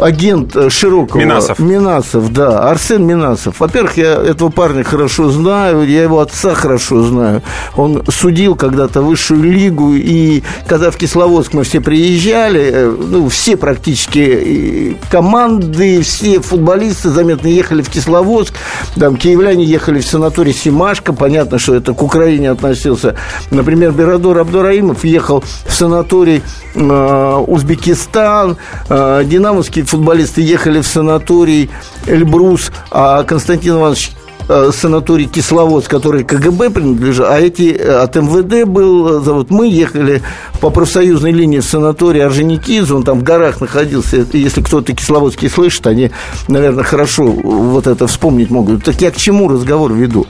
агент 0.02 0.56
э, 0.56 0.70
Широкого. 0.70 1.20
Минасов. 1.20 1.60
Минасов, 1.60 2.34
да. 2.34 2.70
Арсен 2.70 3.06
Минасов. 3.06 3.60
Во-первых, 3.60 3.98
я 3.98 4.14
этого 4.14 4.50
парня 4.50 4.84
хорошо 4.84 5.30
знаю, 5.30 5.88
я 5.88 6.04
его 6.04 6.20
отца 6.20 6.54
хорошо 6.54 7.04
знаю. 7.04 7.42
Он 7.76 8.04
судил 8.10 8.56
когда-то 8.56 9.02
высшую 9.02 9.44
лигу, 9.44 9.94
и 9.94 10.44
когда 10.68 10.92
в 10.92 10.98
Кисловодск 10.98 11.54
мы 11.54 11.64
все 11.64 11.82
приезжали, 11.82 12.72
э, 12.74 12.90
ну, 12.90 13.30
все 13.30 13.58
практически 13.58 14.98
команды, 15.10 16.02
все 16.02 16.40
футболисты 16.40 17.10
заметно 17.10 17.48
ехали 17.48 17.82
в 17.82 17.90
Кисловодск, 17.90 18.54
там 18.96 19.16
киевляне 19.16 19.64
ехали 19.64 20.00
в 20.00 20.06
санаторий 20.06 20.54
Симашка, 20.54 21.14
понятно, 21.14 21.60
что 21.60 21.76
это 21.76 21.94
к 21.94 22.02
Украине 22.02 22.52
относился. 22.52 23.16
Например, 23.52 23.92
Берадор 23.92 24.38
Абдураимов 24.38 25.04
ехал 25.04 25.44
в 25.66 25.74
санаторий 25.74 26.42
э, 26.76 27.44
Узбекистан, 27.48 28.58
э, 28.90 29.24
Динамо 29.26 29.61
Московские 29.62 29.86
футболисты 29.86 30.42
ехали 30.42 30.82
в 30.82 30.88
санаторий 30.88 31.70
Эльбрус, 32.08 32.72
а 32.90 33.24
Константин 33.24 33.76
Иванович 33.76 34.10
э, 34.50 34.72
санаторий 34.74 35.28
Кисловодск, 35.28 35.88
который 35.88 36.24
КГБ 36.24 36.72
принадлежал, 36.72 37.28
а 37.30 37.40
эти 37.40 37.72
э, 37.72 38.02
от 38.02 38.16
МВД 38.16 38.68
был 38.68 39.20
э, 39.20 39.24
завод. 39.24 39.52
Мы 39.52 39.70
ехали 39.70 40.24
по 40.62 40.72
профсоюзной 40.72 41.32
линии 41.32 41.60
в 41.60 41.64
санаторий 41.64 42.26
Орджоникидзе, 42.26 42.92
он 42.92 43.04
там 43.04 43.20
в 43.20 43.24
горах 43.24 43.62
находился. 43.62 44.26
Если 44.34 44.64
кто-то 44.64 44.94
Кисловодский 44.94 45.48
слышит, 45.48 45.86
они, 45.86 46.10
наверное, 46.48 46.84
хорошо 46.84 47.26
вот 47.26 47.86
это 47.86 48.08
вспомнить 48.08 48.50
могут. 48.50 48.84
Так 48.84 49.00
я 49.00 49.12
к 49.12 49.18
чему 49.18 49.48
разговор 49.48 49.94
веду? 49.94 50.26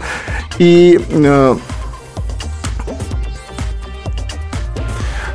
И 0.60 1.00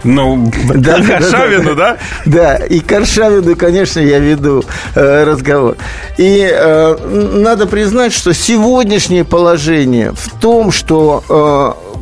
Ну, 0.05 0.51
да, 0.75 1.03
Каршавину, 1.03 1.75
да? 1.75 1.97
Да, 2.25 2.57
и 2.57 2.81
Каршавину, 2.81 3.57
конечно, 3.57 4.01
я 4.01 4.19
веду 4.19 4.65
э, 4.95 5.25
разговор. 5.25 5.77
И 6.17 6.49
э, 6.51 6.97
надо 7.35 7.67
признать, 7.67 8.13
что 8.13 8.33
сегодняшнее 8.33 9.25
положение 9.25 10.13
в 10.13 10.31
том, 10.41 10.71
что, 10.73 11.25
э, 11.29 11.97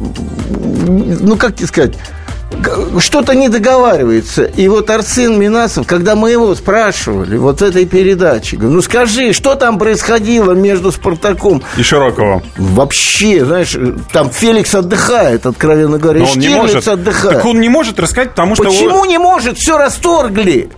ну, 1.20 1.36
как 1.36 1.56
тебе 1.56 1.66
сказать, 1.66 1.94
что-то 2.98 3.34
не 3.34 3.48
договаривается. 3.48 4.44
И 4.44 4.68
вот 4.68 4.90
Арсен 4.90 5.38
Минасов, 5.38 5.86
когда 5.86 6.14
мы 6.14 6.30
его 6.30 6.54
спрашивали 6.54 7.36
вот 7.36 7.62
этой 7.62 7.86
передаче, 7.86 8.56
говорю, 8.56 8.76
ну 8.76 8.82
скажи, 8.82 9.32
что 9.32 9.54
там 9.54 9.78
происходило 9.78 10.52
между 10.52 10.92
Спартаком 10.92 11.62
и 11.76 11.82
Широковым? 11.82 12.42
Вообще, 12.56 13.44
знаешь, 13.44 13.76
там 14.12 14.30
Феликс 14.30 14.74
отдыхает, 14.74 15.46
откровенно 15.46 15.98
говоря, 15.98 16.20
Но 16.20 16.30
он 16.30 16.38
не 16.38 16.48
может. 16.48 16.88
отдыхает. 16.88 17.36
Так 17.36 17.44
он 17.46 17.60
не 17.60 17.68
может 17.68 17.98
рассказать, 17.98 18.30
потому 18.30 18.54
что... 18.54 18.64
Почему 18.64 19.04
не 19.04 19.18
может? 19.18 19.56
Все 19.58 19.78
расторгли. 19.78 20.70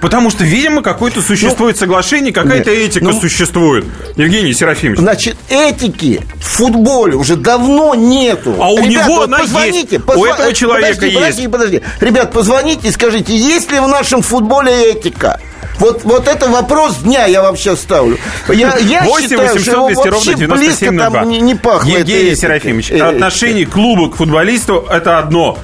Потому 0.00 0.30
что, 0.30 0.44
видимо, 0.44 0.82
какое-то 0.82 1.22
существует 1.22 1.76
ну, 1.76 1.80
соглашение, 1.80 2.32
какая-то 2.32 2.70
нет, 2.70 2.90
этика 2.90 3.04
ну, 3.04 3.20
существует. 3.20 3.84
Евгений 4.16 4.52
Серафимович. 4.52 5.00
Значит, 5.00 5.36
этики 5.48 6.22
в 6.36 6.44
футболе 6.44 7.14
уже 7.14 7.36
давно 7.36 7.94
нету. 7.94 8.56
А 8.60 8.70
у 8.70 8.78
Ребят, 8.78 8.90
него 8.90 9.16
вот 9.16 9.28
она 9.28 9.38
позвоните, 9.38 9.96
есть. 9.96 10.04
Позв... 10.04 10.20
У 10.20 10.24
этого 10.24 10.52
человека 10.52 10.94
подожди, 10.94 11.06
есть. 11.06 11.18
Подожди, 11.18 11.48
подожди. 11.48 11.82
Ребят, 12.00 12.32
позвоните 12.32 12.88
и 12.88 12.90
скажите, 12.90 13.36
есть 13.36 13.70
ли 13.70 13.80
в 13.80 13.88
нашем 13.88 14.22
футболе 14.22 14.92
этика? 14.92 15.40
Вот, 15.78 16.02
вот 16.04 16.26
это 16.26 16.48
вопрос 16.48 16.96
дня 16.98 17.26
я 17.26 17.40
вам 17.42 17.56
сейчас 17.56 17.80
ставлю. 17.80 18.18
Я, 18.48 18.76
я 18.78 19.02
8 19.02 19.28
считаю, 19.28 19.54
800 19.54 19.62
что 19.62 19.86
200 19.86 20.08
ровно 20.08 20.34
97 20.34 20.98
там 20.98 21.28
не, 21.28 21.40
не 21.40 21.54
пахнет. 21.54 21.98
Евгений 22.00 22.34
Серафимович, 22.34 22.90
э, 22.90 23.00
отношение 23.00 23.64
клуба 23.64 24.10
к 24.10 24.16
футболисту– 24.16 24.86
это 24.90 25.18
одно. 25.18 25.58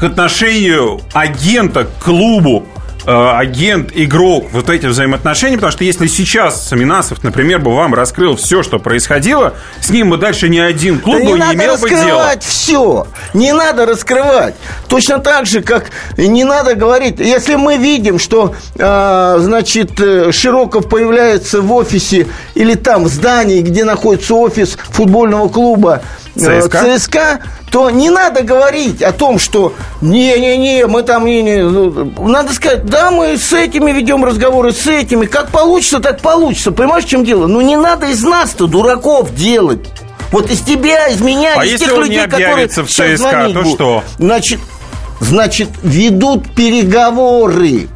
К 0.00 0.04
отношению 0.04 1.00
агента 1.12 1.84
к 1.84 2.04
клубу 2.04 2.66
Э, 2.68 2.77
агент, 3.06 3.90
игрок, 3.94 4.48
вот 4.52 4.68
эти 4.70 4.86
взаимоотношения, 4.86 5.56
потому 5.56 5.72
что 5.72 5.84
если 5.84 6.06
сейчас 6.06 6.68
Саминасов, 6.68 7.22
например, 7.22 7.60
бы 7.60 7.74
вам 7.74 7.94
раскрыл 7.94 8.36
все, 8.36 8.62
что 8.62 8.78
происходило, 8.78 9.54
с 9.80 9.90
ним 9.90 10.10
бы 10.10 10.16
дальше 10.16 10.48
ни 10.48 10.58
один 10.58 10.98
клуб 10.98 11.18
да 11.18 11.24
не, 11.24 11.32
не 11.32 11.54
имел 11.54 11.76
бы 11.76 11.88
дела. 11.88 12.00
Не 12.00 12.06
надо 12.06 12.12
раскрывать 12.12 12.44
все, 12.44 13.06
не 13.34 13.52
надо 13.52 13.86
раскрывать. 13.86 14.54
Точно 14.88 15.18
так 15.18 15.46
же, 15.46 15.62
как 15.62 15.90
не 16.16 16.44
надо 16.44 16.74
говорить, 16.74 17.18
если 17.18 17.54
мы 17.54 17.76
видим, 17.76 18.18
что, 18.18 18.54
э, 18.76 19.36
значит, 19.40 20.00
э, 20.00 20.32
Широков 20.32 20.88
появляется 20.88 21.60
в 21.60 21.72
офисе 21.72 22.26
или 22.54 22.74
там 22.74 23.04
в 23.04 23.08
здании, 23.08 23.60
где 23.60 23.84
находится 23.84 24.34
офис 24.34 24.76
футбольного 24.90 25.48
клуба, 25.48 26.02
Э, 26.27 26.27
ЦСКА? 26.38 26.98
ЦСКА, 26.98 27.40
то 27.70 27.90
не 27.90 28.10
надо 28.10 28.42
говорить 28.42 29.02
о 29.02 29.12
том, 29.12 29.38
что 29.38 29.74
не-не-не, 30.00 30.86
мы 30.86 31.02
там 31.02 31.24
не, 31.26 31.42
не. 31.42 31.56
Ну, 31.62 32.14
надо 32.28 32.52
сказать, 32.52 32.86
да, 32.86 33.10
мы 33.10 33.36
с 33.36 33.52
этими 33.52 33.92
ведем 33.92 34.24
разговоры, 34.24 34.72
с 34.72 34.86
этими. 34.86 35.26
Как 35.26 35.50
получится, 35.50 36.00
так 36.00 36.20
получится. 36.20 36.72
Понимаешь, 36.72 37.04
в 37.04 37.08
чем 37.08 37.24
дело? 37.24 37.46
Ну 37.46 37.60
не 37.60 37.76
надо 37.76 38.06
из 38.06 38.22
нас-то 38.22 38.66
дураков 38.66 39.34
делать. 39.34 39.86
Вот 40.32 40.50
из 40.50 40.60
тебя, 40.60 41.08
из 41.08 41.20
меня, 41.20 41.54
а 41.56 41.64
из 41.64 41.72
если 41.72 41.86
тех 41.86 41.94
он 41.94 42.04
людей, 42.04 42.20
не 42.20 42.28
которые 42.28 42.68
в 42.68 42.86
ЦСКА, 42.86 43.50
то 43.52 43.64
что? 43.64 44.04
Значит, 44.18 44.60
значит, 45.20 45.68
ведут 45.82 46.54
переговоры 46.54 47.88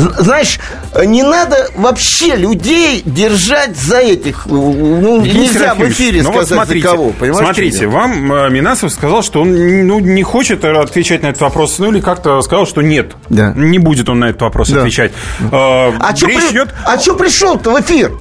знаешь, 0.00 0.58
не 1.04 1.22
надо 1.22 1.68
вообще 1.76 2.36
людей 2.36 3.02
держать 3.04 3.76
за 3.76 3.98
этих. 3.98 4.46
Ну, 4.46 5.16
Евгений 5.16 5.48
нельзя 5.48 5.74
в 5.74 5.88
эфире 5.88 6.22
ну, 6.22 6.30
сказать 6.32 6.50
вот 6.50 6.56
смотрите, 6.56 6.88
за 6.88 6.94
кого. 6.94 7.10
Понимаешь, 7.10 7.44
смотрите, 7.44 7.86
вам 7.86 8.32
э, 8.32 8.50
Минасов 8.50 8.92
сказал, 8.92 9.22
что 9.22 9.42
он 9.42 9.86
ну, 9.86 9.98
не 10.00 10.22
хочет 10.22 10.64
отвечать 10.64 11.22
на 11.22 11.28
этот 11.28 11.42
вопрос, 11.42 11.78
ну 11.78 11.90
или 11.90 12.00
как-то 12.00 12.40
сказал, 12.42 12.66
что 12.66 12.82
нет. 12.82 13.12
Да. 13.28 13.52
Не 13.54 13.78
будет 13.78 14.08
он 14.08 14.20
на 14.20 14.30
этот 14.30 14.42
вопрос 14.42 14.70
да. 14.70 14.80
отвечать. 14.80 15.12
А, 15.52 15.92
а 16.00 16.16
что 16.16 16.26
при... 16.26 16.34
идет... 16.50 16.74
а 16.84 16.96
пришел-то 17.14 17.70
в 17.70 17.80
эфир? 17.80 18.12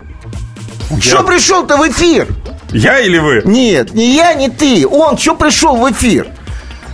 Я... 0.89 1.01
Что 1.01 1.23
пришел-то 1.23 1.77
в 1.77 1.87
эфир? 1.87 2.27
Я 2.71 2.99
или 2.99 3.17
вы? 3.17 3.41
Нет, 3.45 3.93
не 3.93 4.15
я, 4.15 4.33
не 4.33 4.49
ты. 4.49 4.87
Он 4.87 5.17
что 5.17 5.35
пришел 5.35 5.75
в 5.75 5.91
эфир? 5.91 6.27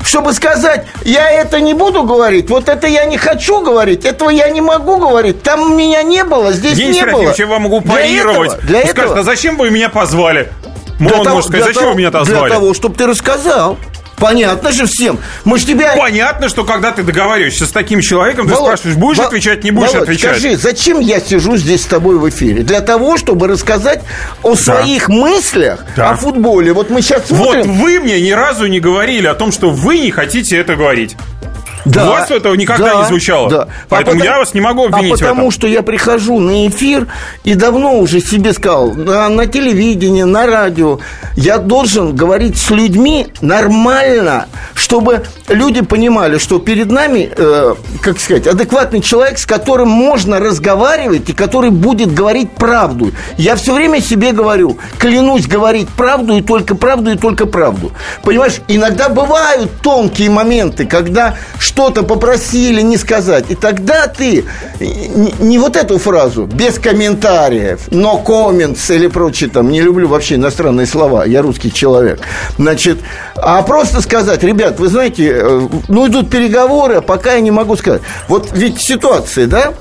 Чтобы 0.05 0.33
сказать, 0.33 0.85
я 1.03 1.29
это 1.29 1.59
не 1.59 1.73
буду 1.73 2.03
говорить, 2.03 2.49
вот 2.49 2.69
это 2.69 2.87
я 2.87 3.05
не 3.05 3.17
хочу 3.17 3.61
говорить, 3.61 4.05
этого 4.05 4.29
я 4.29 4.49
не 4.49 4.61
могу 4.61 4.97
говорить, 4.97 5.41
там 5.41 5.75
меня 5.75 6.03
не 6.03 6.23
было, 6.23 6.51
здесь 6.53 6.77
Евгений 6.77 7.01
не 7.01 7.05
было. 7.05 7.33
я 7.35 7.47
вам 7.47 7.63
могу 7.63 7.81
парировать. 7.81 8.59
Для 8.59 8.59
этого, 8.59 8.67
для 8.67 8.79
этого... 8.81 8.91
Скажет, 8.91 9.17
а 9.17 9.23
зачем 9.23 9.57
вы 9.57 9.71
меня 9.71 9.89
позвали? 9.89 10.49
Для 10.99 11.17
он 11.17 11.23
того, 11.23 11.35
может 11.35 11.49
сказать, 11.49 11.65
зачем 11.65 11.81
того, 11.81 11.91
вы 11.93 11.97
меня 11.97 12.11
позвали? 12.11 12.39
Для 12.39 12.49
того, 12.49 12.73
чтобы 12.73 12.95
ты 12.95 13.07
рассказал. 13.07 13.77
Понятно 14.25 14.71
же 14.71 14.87
всем. 14.87 15.19
Мы 15.43 15.59
ж 15.59 15.65
тебя... 15.65 15.95
Понятно, 15.95 16.49
что 16.49 16.63
когда 16.63 16.91
ты 16.91 17.03
договариваешься 17.03 17.67
с 17.67 17.71
таким 17.71 18.01
человеком, 18.01 18.47
Володь, 18.47 18.57
ты 18.57 18.65
спрашиваешь, 18.65 18.97
будешь 18.97 19.17
Володь, 19.17 19.33
отвечать, 19.33 19.63
не 19.63 19.69
будешь 19.69 19.91
Володь, 19.91 20.09
отвечать. 20.09 20.39
скажи, 20.39 20.57
зачем 20.57 20.99
я 20.99 21.19
сижу 21.19 21.57
здесь 21.57 21.83
с 21.83 21.85
тобой 21.85 22.17
в 22.17 22.27
эфире? 22.29 22.63
Для 22.63 22.81
того, 22.81 23.17
чтобы 23.17 23.47
рассказать 23.47 24.01
о 24.41 24.55
да. 24.55 24.55
своих 24.55 25.09
мыслях 25.09 25.85
да. 25.95 26.09
о 26.09 26.15
футболе. 26.15 26.73
Вот 26.73 26.89
мы 26.89 27.03
сейчас 27.03 27.27
смотрим... 27.27 27.71
Вот 27.71 27.83
вы 27.83 27.99
мне 27.99 28.19
ни 28.19 28.31
разу 28.31 28.65
не 28.65 28.79
говорили 28.79 29.27
о 29.27 29.35
том, 29.35 29.51
что 29.51 29.69
вы 29.69 29.99
не 29.99 30.09
хотите 30.09 30.57
это 30.57 30.75
говорить. 30.75 31.15
Да. 31.85 32.05
У 32.05 32.09
вас 32.09 32.31
этого 32.31 32.55
никогда 32.55 32.93
да, 32.93 33.01
не 33.01 33.07
звучало. 33.07 33.49
Да. 33.49 33.67
Поэтому 33.89 34.17
а 34.17 34.19
потому, 34.19 34.23
я 34.23 34.39
вас 34.39 34.53
не 34.53 34.61
могу 34.61 34.85
обвинить 34.85 35.21
а 35.21 35.25
потому, 35.25 35.51
что 35.51 35.67
я 35.67 35.83
прихожу 35.83 36.39
на 36.39 36.67
эфир 36.67 37.07
и 37.43 37.53
давно 37.53 37.99
уже 37.99 38.19
себе 38.21 38.53
сказал, 38.53 38.91
на, 38.93 39.29
на 39.29 39.45
телевидении, 39.45 40.23
на 40.23 40.47
радио, 40.47 40.99
я 41.35 41.59
должен 41.59 42.15
говорить 42.15 42.57
с 42.57 42.71
людьми 42.71 43.27
нормально, 43.41 44.47
чтобы 44.73 45.23
люди 45.47 45.81
понимали, 45.81 46.39
что 46.39 46.59
перед 46.59 46.91
нами, 46.91 47.29
э, 47.35 47.75
как 48.01 48.19
сказать, 48.19 48.47
адекватный 48.47 49.01
человек, 49.01 49.37
с 49.37 49.45
которым 49.45 49.89
можно 49.89 50.39
разговаривать 50.39 51.29
и 51.29 51.33
который 51.33 51.69
будет 51.69 52.13
говорить 52.13 52.51
правду. 52.51 53.11
Я 53.37 53.55
все 53.55 53.73
время 53.73 54.01
себе 54.01 54.31
говорю, 54.31 54.77
клянусь 54.97 55.45
говорить 55.45 55.89
правду 55.89 56.35
и 56.35 56.41
только 56.41 56.75
правду 56.75 57.11
и 57.11 57.17
только 57.17 57.45
правду. 57.45 57.91
Понимаешь, 58.23 58.61
иногда 58.67 59.09
бывают 59.09 59.69
тонкие 59.81 60.29
моменты, 60.29 60.85
когда 60.85 61.35
что-то 61.75 62.03
попросили 62.03 62.81
не 62.81 62.95
сказать. 62.95 63.45
И 63.49 63.55
тогда 63.55 64.07
ты 64.07 64.45
не 64.79 65.59
вот 65.59 65.75
эту 65.75 65.97
фразу, 65.97 66.45
без 66.45 66.79
комментариев, 66.79 67.81
но 67.91 68.23
comments 68.25 68.95
или 68.95 69.07
прочее, 69.07 69.49
там, 69.49 69.69
не 69.69 69.81
люблю 69.81 70.07
вообще 70.07 70.35
иностранные 70.35 70.87
слова, 70.87 71.25
я 71.25 71.41
русский 71.41 71.73
человек. 71.73 72.21
Значит, 72.57 72.99
а 73.35 73.61
просто 73.61 73.99
сказать, 74.01 74.41
ребят, 74.41 74.79
вы 74.79 74.87
знаете, 74.87 75.31
э, 75.35 75.67
ну, 75.89 76.07
идут 76.07 76.29
переговоры, 76.29 76.95
а 76.95 77.01
пока 77.01 77.33
я 77.33 77.41
не 77.41 77.51
могу 77.51 77.75
сказать. 77.75 78.01
Вот 78.29 78.51
ведь 78.53 78.79
ситуация, 78.79 79.45
да, 79.45 79.73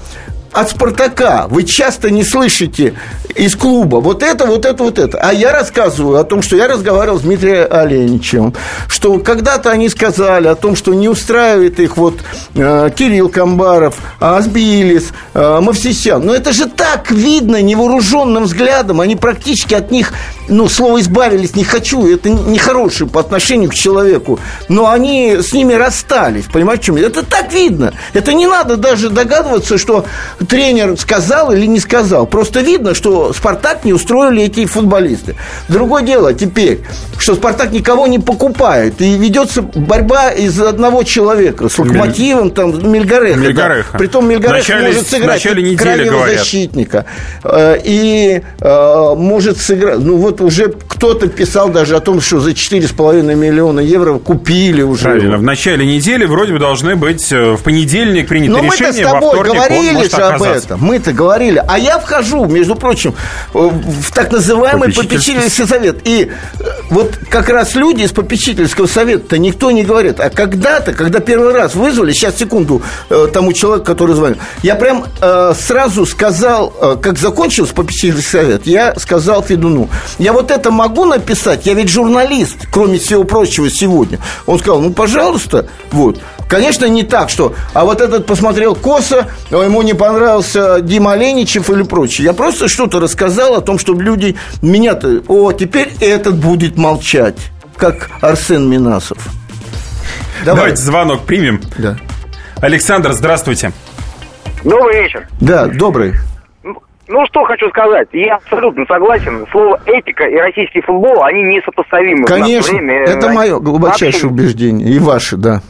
от 0.54 0.70
«Спартака» 0.70 1.46
вы 1.48 1.64
часто 1.64 2.10
не 2.10 2.22
слышите 2.22 2.94
из 3.34 3.56
клуба 3.56 3.96
вот 3.96 4.22
это, 4.22 4.46
вот 4.46 4.64
это, 4.64 4.84
вот 4.84 4.98
это. 4.98 5.18
А 5.18 5.32
я 5.32 5.52
рассказываю 5.52 6.18
о 6.18 6.24
том, 6.24 6.42
что 6.42 6.56
я 6.56 6.68
разговаривал 6.68 7.18
с 7.18 7.22
Дмитрием 7.22 7.66
Оленичем, 7.70 8.54
что 8.86 9.18
когда-то 9.18 9.70
они 9.70 9.88
сказали 9.88 10.46
о 10.46 10.54
том, 10.54 10.76
что 10.76 10.94
не 10.94 11.08
устраивает 11.08 11.80
их 11.80 11.96
вот 11.96 12.20
э, 12.54 12.90
Кирилл 12.96 13.28
Камбаров, 13.28 13.96
Асбилис, 14.20 15.12
э, 15.34 15.60
Мавсисян. 15.60 16.24
Но 16.24 16.32
это 16.32 16.52
же 16.52 16.66
так 16.66 17.10
видно 17.10 17.60
невооруженным 17.60 18.44
взглядом. 18.44 19.00
Они 19.00 19.16
практически 19.16 19.74
от 19.74 19.90
них, 19.90 20.12
ну, 20.48 20.68
слово 20.68 21.00
«избавились» 21.00 21.56
не 21.56 21.64
хочу. 21.64 22.06
Это 22.06 22.30
нехорошее 22.30 23.10
по 23.10 23.20
отношению 23.20 23.70
к 23.70 23.74
человеку. 23.74 24.38
Но 24.68 24.88
они 24.88 25.38
с 25.40 25.52
ними 25.52 25.74
расстались. 25.74 26.44
Понимаете, 26.44 26.84
чем? 26.84 26.96
Это 26.96 27.24
так 27.24 27.52
видно. 27.52 27.92
Это 28.12 28.32
не 28.32 28.46
надо 28.46 28.76
даже 28.76 29.10
догадываться, 29.10 29.78
что 29.78 30.04
тренер 30.48 30.98
сказал 30.98 31.52
или 31.52 31.66
не 31.66 31.80
сказал. 31.80 32.26
Просто 32.26 32.60
видно, 32.60 32.94
что 32.94 33.32
«Спартак» 33.32 33.84
не 33.84 33.92
устроили 33.92 34.42
эти 34.42 34.66
футболисты. 34.66 35.36
Другое 35.68 36.02
дело 36.02 36.34
теперь, 36.34 36.80
что 37.18 37.34
«Спартак» 37.34 37.72
никого 37.72 38.06
не 38.06 38.18
покупает. 38.18 39.00
И 39.00 39.16
ведется 39.16 39.62
борьба 39.62 40.30
из 40.30 40.60
одного 40.60 41.02
человека 41.02 41.68
с 41.68 41.78
«Локомотивом», 41.78 42.50
там, 42.50 42.90
Мельгареха. 42.90 43.38
Мельгареха. 43.38 43.92
Да. 43.92 43.98
Притом 43.98 44.28
Мельгареха 44.28 44.58
начале, 44.58 44.86
может 44.88 45.08
сыграть 45.08 45.42
крайнего 45.76 46.26
защитника. 46.26 47.06
Э, 47.42 47.76
и 47.82 48.42
э, 48.60 49.14
может 49.16 49.58
сыграть... 49.58 49.98
Ну, 49.98 50.16
вот 50.16 50.40
уже 50.40 50.68
кто-то 50.68 51.28
писал 51.28 51.68
даже 51.68 51.96
о 51.96 52.00
том, 52.00 52.20
что 52.20 52.40
за 52.40 52.50
4,5 52.50 53.34
миллиона 53.34 53.80
евро 53.80 54.18
купили 54.18 54.82
уже. 54.82 55.04
Правильно. 55.04 55.36
В 55.38 55.42
начале 55.42 55.86
недели 55.86 56.24
вроде 56.24 56.52
бы 56.52 56.58
должны 56.58 56.96
быть 56.96 57.32
э, 57.32 57.52
в 57.52 57.62
понедельник 57.62 58.28
принято 58.28 58.52
Но 58.52 58.64
решение, 58.64 59.06
во 59.06 59.18
вторник 59.18 59.54
говорили 59.54 60.02
же 60.04 60.33
об 60.34 60.42
этом. 60.42 60.80
Мы-то 60.80 61.12
говорили. 61.12 61.62
А 61.66 61.78
я 61.78 61.98
вхожу, 61.98 62.44
между 62.46 62.74
прочим, 62.74 63.14
в 63.52 64.12
так 64.12 64.32
называемый 64.32 64.92
попечительский, 64.92 65.66
совет. 65.66 66.06
И 66.06 66.30
э, 66.60 66.64
вот 66.90 67.18
как 67.28 67.48
раз 67.48 67.74
люди 67.74 68.02
из 68.02 68.12
попечительского 68.12 68.86
совета-то 68.86 69.38
никто 69.38 69.70
не 69.70 69.84
говорит. 69.84 70.20
А 70.20 70.30
когда-то, 70.30 70.92
когда 70.92 71.20
первый 71.20 71.52
раз 71.52 71.74
вызвали, 71.74 72.12
сейчас 72.12 72.36
секунду 72.36 72.82
э, 73.10 73.28
тому 73.32 73.52
человеку, 73.52 73.86
который 73.86 74.14
звонил, 74.14 74.38
я 74.62 74.74
прям 74.74 75.04
э, 75.20 75.54
сразу 75.58 76.06
сказал, 76.06 76.72
э, 76.80 76.96
как 77.00 77.18
закончился 77.18 77.74
попечительский 77.74 78.30
совет, 78.30 78.66
я 78.66 78.94
сказал 78.96 79.42
Федуну, 79.42 79.88
я 80.18 80.32
вот 80.32 80.50
это 80.50 80.70
могу 80.70 81.04
написать, 81.04 81.66
я 81.66 81.74
ведь 81.74 81.88
журналист, 81.88 82.66
кроме 82.70 82.98
всего 82.98 83.24
прочего, 83.24 83.70
сегодня. 83.70 84.18
Он 84.46 84.58
сказал, 84.58 84.80
ну, 84.80 84.92
пожалуйста, 84.92 85.66
вот. 85.92 86.20
Конечно, 86.48 86.84
не 86.84 87.02
так, 87.02 87.30
что 87.30 87.54
а 87.72 87.84
вот 87.84 88.00
этот 88.00 88.26
посмотрел 88.26 88.74
косо, 88.74 89.28
а 89.50 89.64
ему 89.64 89.82
не 89.82 89.94
понравился 90.14 90.80
Дима 90.80 91.16
Леничев 91.16 91.70
или 91.70 91.82
прочее. 91.82 92.26
Я 92.26 92.34
просто 92.34 92.68
что-то 92.68 93.00
рассказал 93.00 93.54
о 93.54 93.60
том, 93.60 93.78
чтобы 93.78 94.02
люди 94.02 94.36
меня-то... 94.62 95.22
О, 95.26 95.52
теперь 95.52 95.88
этот 96.00 96.36
будет 96.36 96.76
молчать, 96.76 97.50
как 97.76 98.10
Арсен 98.20 98.70
Минасов. 98.70 99.18
Давай. 100.44 100.56
Давайте 100.56 100.76
звонок 100.76 101.22
примем. 101.22 101.60
Да. 101.78 101.96
Александр, 102.60 103.12
здравствуйте. 103.12 103.72
Добрый 104.62 105.02
вечер. 105.02 105.26
Да, 105.40 105.66
добрый. 105.66 106.14
Ну, 106.62 107.26
что 107.26 107.44
хочу 107.44 107.68
сказать. 107.70 108.08
Я 108.12 108.36
абсолютно 108.36 108.86
согласен. 108.86 109.44
Слово 109.50 109.78
«этика» 109.84 110.24
и 110.24 110.36
российский 110.36 110.80
футбол, 110.80 111.22
они 111.24 111.42
несопоставимы. 111.42 112.24
Конечно, 112.24 112.78
время. 112.78 113.02
это 113.02 113.28
мое 113.30 113.58
глубочайшее 113.58 114.30
Вообще... 114.30 114.44
убеждение. 114.44 114.88
И 114.88 114.98
ваше, 115.00 115.36
да. 115.36 115.60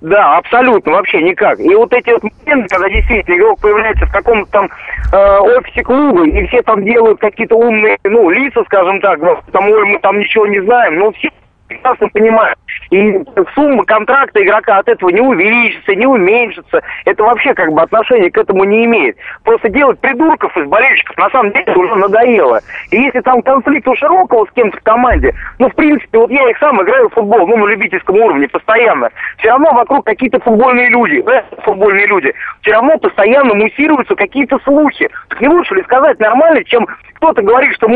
Да, 0.00 0.36
абсолютно, 0.36 0.92
вообще 0.92 1.22
никак. 1.22 1.58
И 1.58 1.74
вот 1.74 1.92
эти 1.92 2.10
вот 2.10 2.22
моменты, 2.22 2.68
когда 2.68 2.88
действительно 2.88 3.36
игрок 3.36 3.60
появляется 3.60 4.04
в 4.04 4.12
каком-то 4.12 4.50
там 4.52 4.70
э, 5.12 5.38
офисе 5.38 5.82
клуба, 5.82 6.26
и 6.26 6.46
все 6.48 6.62
там 6.62 6.84
делают 6.84 7.18
какие-то 7.18 7.56
умные, 7.56 7.96
ну, 8.04 8.28
лица, 8.28 8.62
скажем 8.64 9.00
так, 9.00 9.18
там, 9.52 9.68
ой, 9.68 9.84
мы 9.86 9.98
там 10.00 10.18
ничего 10.18 10.46
не 10.46 10.60
знаем, 10.60 10.98
но 10.98 11.12
все 11.12 11.30
прекрасно 11.68 12.08
понимают. 12.08 12.58
И 12.90 13.18
сумма 13.54 13.84
контракта 13.84 14.42
игрока 14.42 14.78
от 14.78 14.88
этого 14.88 15.10
не 15.10 15.20
увеличится, 15.20 15.94
не 15.94 16.06
уменьшится. 16.06 16.82
Это 17.04 17.22
вообще 17.22 17.54
как 17.54 17.72
бы 17.72 17.82
отношение 17.82 18.30
к 18.30 18.38
этому 18.38 18.64
не 18.64 18.84
имеет. 18.84 19.16
Просто 19.44 19.68
делать 19.68 19.98
придурков 20.00 20.56
из 20.56 20.68
болельщиков 20.68 21.16
на 21.16 21.30
самом 21.30 21.52
деле 21.52 21.74
уже 21.74 21.94
надоело. 21.96 22.60
И 22.90 22.96
если 22.96 23.20
там 23.20 23.42
конфликт 23.42 23.88
у 23.88 23.96
Широкого 23.96 24.46
с 24.46 24.50
кем-то 24.52 24.78
в 24.78 24.82
команде, 24.82 25.34
ну, 25.58 25.68
в 25.68 25.74
принципе, 25.74 26.18
вот 26.18 26.30
я 26.30 26.48
их 26.50 26.58
сам 26.58 26.80
играю 26.82 27.08
в 27.08 27.14
футбол, 27.14 27.46
ну, 27.46 27.56
на 27.56 27.66
любительском 27.66 28.16
уровне 28.16 28.48
постоянно. 28.48 29.10
Все 29.38 29.50
равно 29.50 29.72
вокруг 29.72 30.06
какие-то 30.06 30.38
футбольные 30.40 30.88
люди, 30.88 31.24
э, 31.26 31.42
футбольные 31.62 32.06
люди. 32.06 32.32
Все 32.62 32.72
равно 32.72 32.98
постоянно 32.98 33.54
муссируются 33.54 34.14
какие-то 34.14 34.58
слухи. 34.64 35.08
Так 35.28 35.40
не 35.40 35.48
лучше 35.48 35.74
ли 35.74 35.82
сказать 35.82 36.18
нормально, 36.20 36.62
чем 36.64 36.86
кто-то 37.14 37.42
говорит, 37.42 37.74
что 37.74 37.88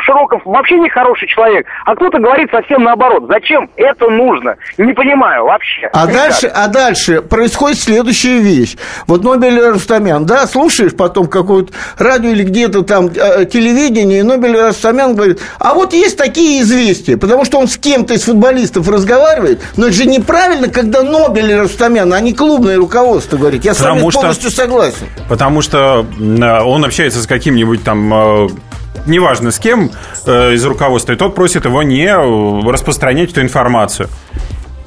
Широков 0.00 0.42
вообще 0.44 0.78
не 0.78 0.88
хороший 0.88 1.26
человек, 1.28 1.66
а 1.84 1.96
кто-то 1.96 2.18
говорит 2.18 2.50
совсем 2.50 2.84
наоборот. 2.84 3.07
Зачем 3.28 3.70
это 3.76 4.08
нужно? 4.10 4.56
Не 4.76 4.92
понимаю 4.92 5.44
вообще. 5.44 5.88
А 5.92 6.06
дальше, 6.06 6.46
а 6.46 6.68
дальше 6.68 7.22
происходит 7.22 7.78
следующая 7.78 8.38
вещь. 8.38 8.76
Вот 9.06 9.24
Нобель 9.24 9.60
Рустамян, 9.60 10.26
да, 10.26 10.46
слушаешь 10.46 10.94
потом 10.94 11.26
какое-то 11.26 11.72
радио 11.98 12.30
или 12.30 12.44
где-то 12.44 12.82
там 12.82 13.06
э, 13.06 13.44
телевидение, 13.46 14.20
и 14.20 14.22
Нобель 14.22 14.56
Рустамян 14.56 15.14
говорит, 15.14 15.40
а 15.58 15.74
вот 15.74 15.92
есть 15.92 16.16
такие 16.16 16.62
известия, 16.62 17.16
потому 17.16 17.44
что 17.44 17.58
он 17.58 17.68
с 17.68 17.76
кем-то 17.76 18.14
из 18.14 18.24
футболистов 18.24 18.88
разговаривает, 18.88 19.60
но 19.76 19.86
это 19.86 19.94
же 19.94 20.06
неправильно, 20.06 20.68
когда 20.68 21.02
Нобель 21.02 21.54
Рустамян, 21.54 22.12
а 22.12 22.20
не 22.20 22.32
клубное 22.32 22.76
руководство 22.76 23.36
говорит. 23.36 23.64
Я 23.64 23.72
потому 23.72 23.96
с 23.96 24.00
вами 24.00 24.10
что, 24.10 24.20
полностью 24.20 24.50
согласен. 24.50 25.06
Потому 25.28 25.62
что 25.62 26.06
э, 26.18 26.60
он 26.62 26.84
общается 26.84 27.22
с 27.22 27.26
каким-нибудь 27.26 27.84
там 27.84 28.14
э, 28.14 28.48
неважно 29.06 29.50
с 29.50 29.58
кем 29.58 29.90
э, 30.26 30.54
из 30.54 30.64
руководства, 30.64 31.12
и 31.12 31.16
тот 31.16 31.34
просит 31.34 31.64
его 31.64 31.82
не 31.82 32.06
э, 32.06 32.70
распространять 32.70 33.32
эту 33.32 33.42
информацию. 33.42 34.08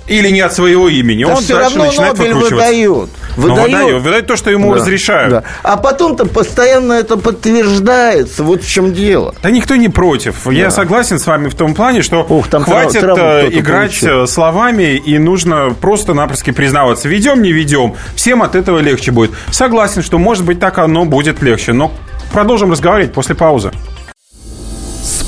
Или 0.07 0.29
не 0.29 0.41
от 0.41 0.53
своего 0.53 0.89
имени. 0.89 1.23
Да 1.23 1.35
Он 1.35 1.37
все 1.37 1.55
дальше 1.55 1.69
равно 1.69 1.85
начинает 1.85 2.17
Нобель 2.17 2.33
выдает. 2.33 3.09
Выдает. 3.37 3.71
выдает. 3.71 4.01
Выдает 4.01 4.27
то, 4.27 4.35
что 4.35 4.49
ему 4.49 4.73
да, 4.73 4.79
разрешают. 4.79 5.31
Да. 5.31 5.43
А 5.63 5.77
потом-то 5.77 6.25
постоянно 6.25 6.93
это 6.93 7.15
подтверждается. 7.15 8.43
Вот 8.43 8.61
в 8.61 8.69
чем 8.69 8.93
дело. 8.93 9.33
Да 9.41 9.51
никто 9.51 9.75
не 9.77 9.87
против. 9.87 10.43
Да. 10.45 10.51
Я 10.51 10.71
согласен 10.71 11.17
с 11.17 11.25
вами 11.25 11.47
в 11.47 11.55
том 11.55 11.75
плане, 11.75 12.01
что 12.01 12.25
Ух, 12.27 12.47
там 12.49 12.63
хватит 12.63 13.03
э, 13.03 13.49
играть 13.51 13.99
получил. 13.99 14.23
Э, 14.23 14.27
словами, 14.27 14.95
и 14.95 15.17
нужно 15.17 15.73
просто-напросто 15.79 16.51
признаваться. 16.51 17.07
Ведем, 17.07 17.41
не 17.41 17.53
ведем. 17.53 17.95
Всем 18.15 18.43
от 18.43 18.55
этого 18.55 18.79
легче 18.79 19.11
будет. 19.11 19.31
Согласен, 19.51 20.01
что, 20.01 20.17
может 20.17 20.43
быть, 20.43 20.59
так 20.59 20.77
оно 20.79 21.05
будет 21.05 21.41
легче. 21.41 21.71
Но 21.71 21.93
продолжим 22.33 22.71
разговаривать 22.71 23.13
после 23.13 23.35
паузы. 23.35 23.71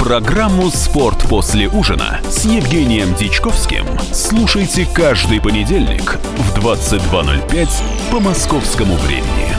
Программу 0.00 0.70
«Спорт 0.70 1.18
после 1.28 1.68
ужина» 1.68 2.20
с 2.26 2.46
Евгением 2.46 3.14
Дичковским 3.14 3.84
слушайте 4.14 4.88
каждый 4.94 5.42
понедельник 5.42 6.16
в 6.38 6.58
22.05 6.58 7.68
по 8.10 8.18
московскому 8.18 8.96
времени. 8.96 9.54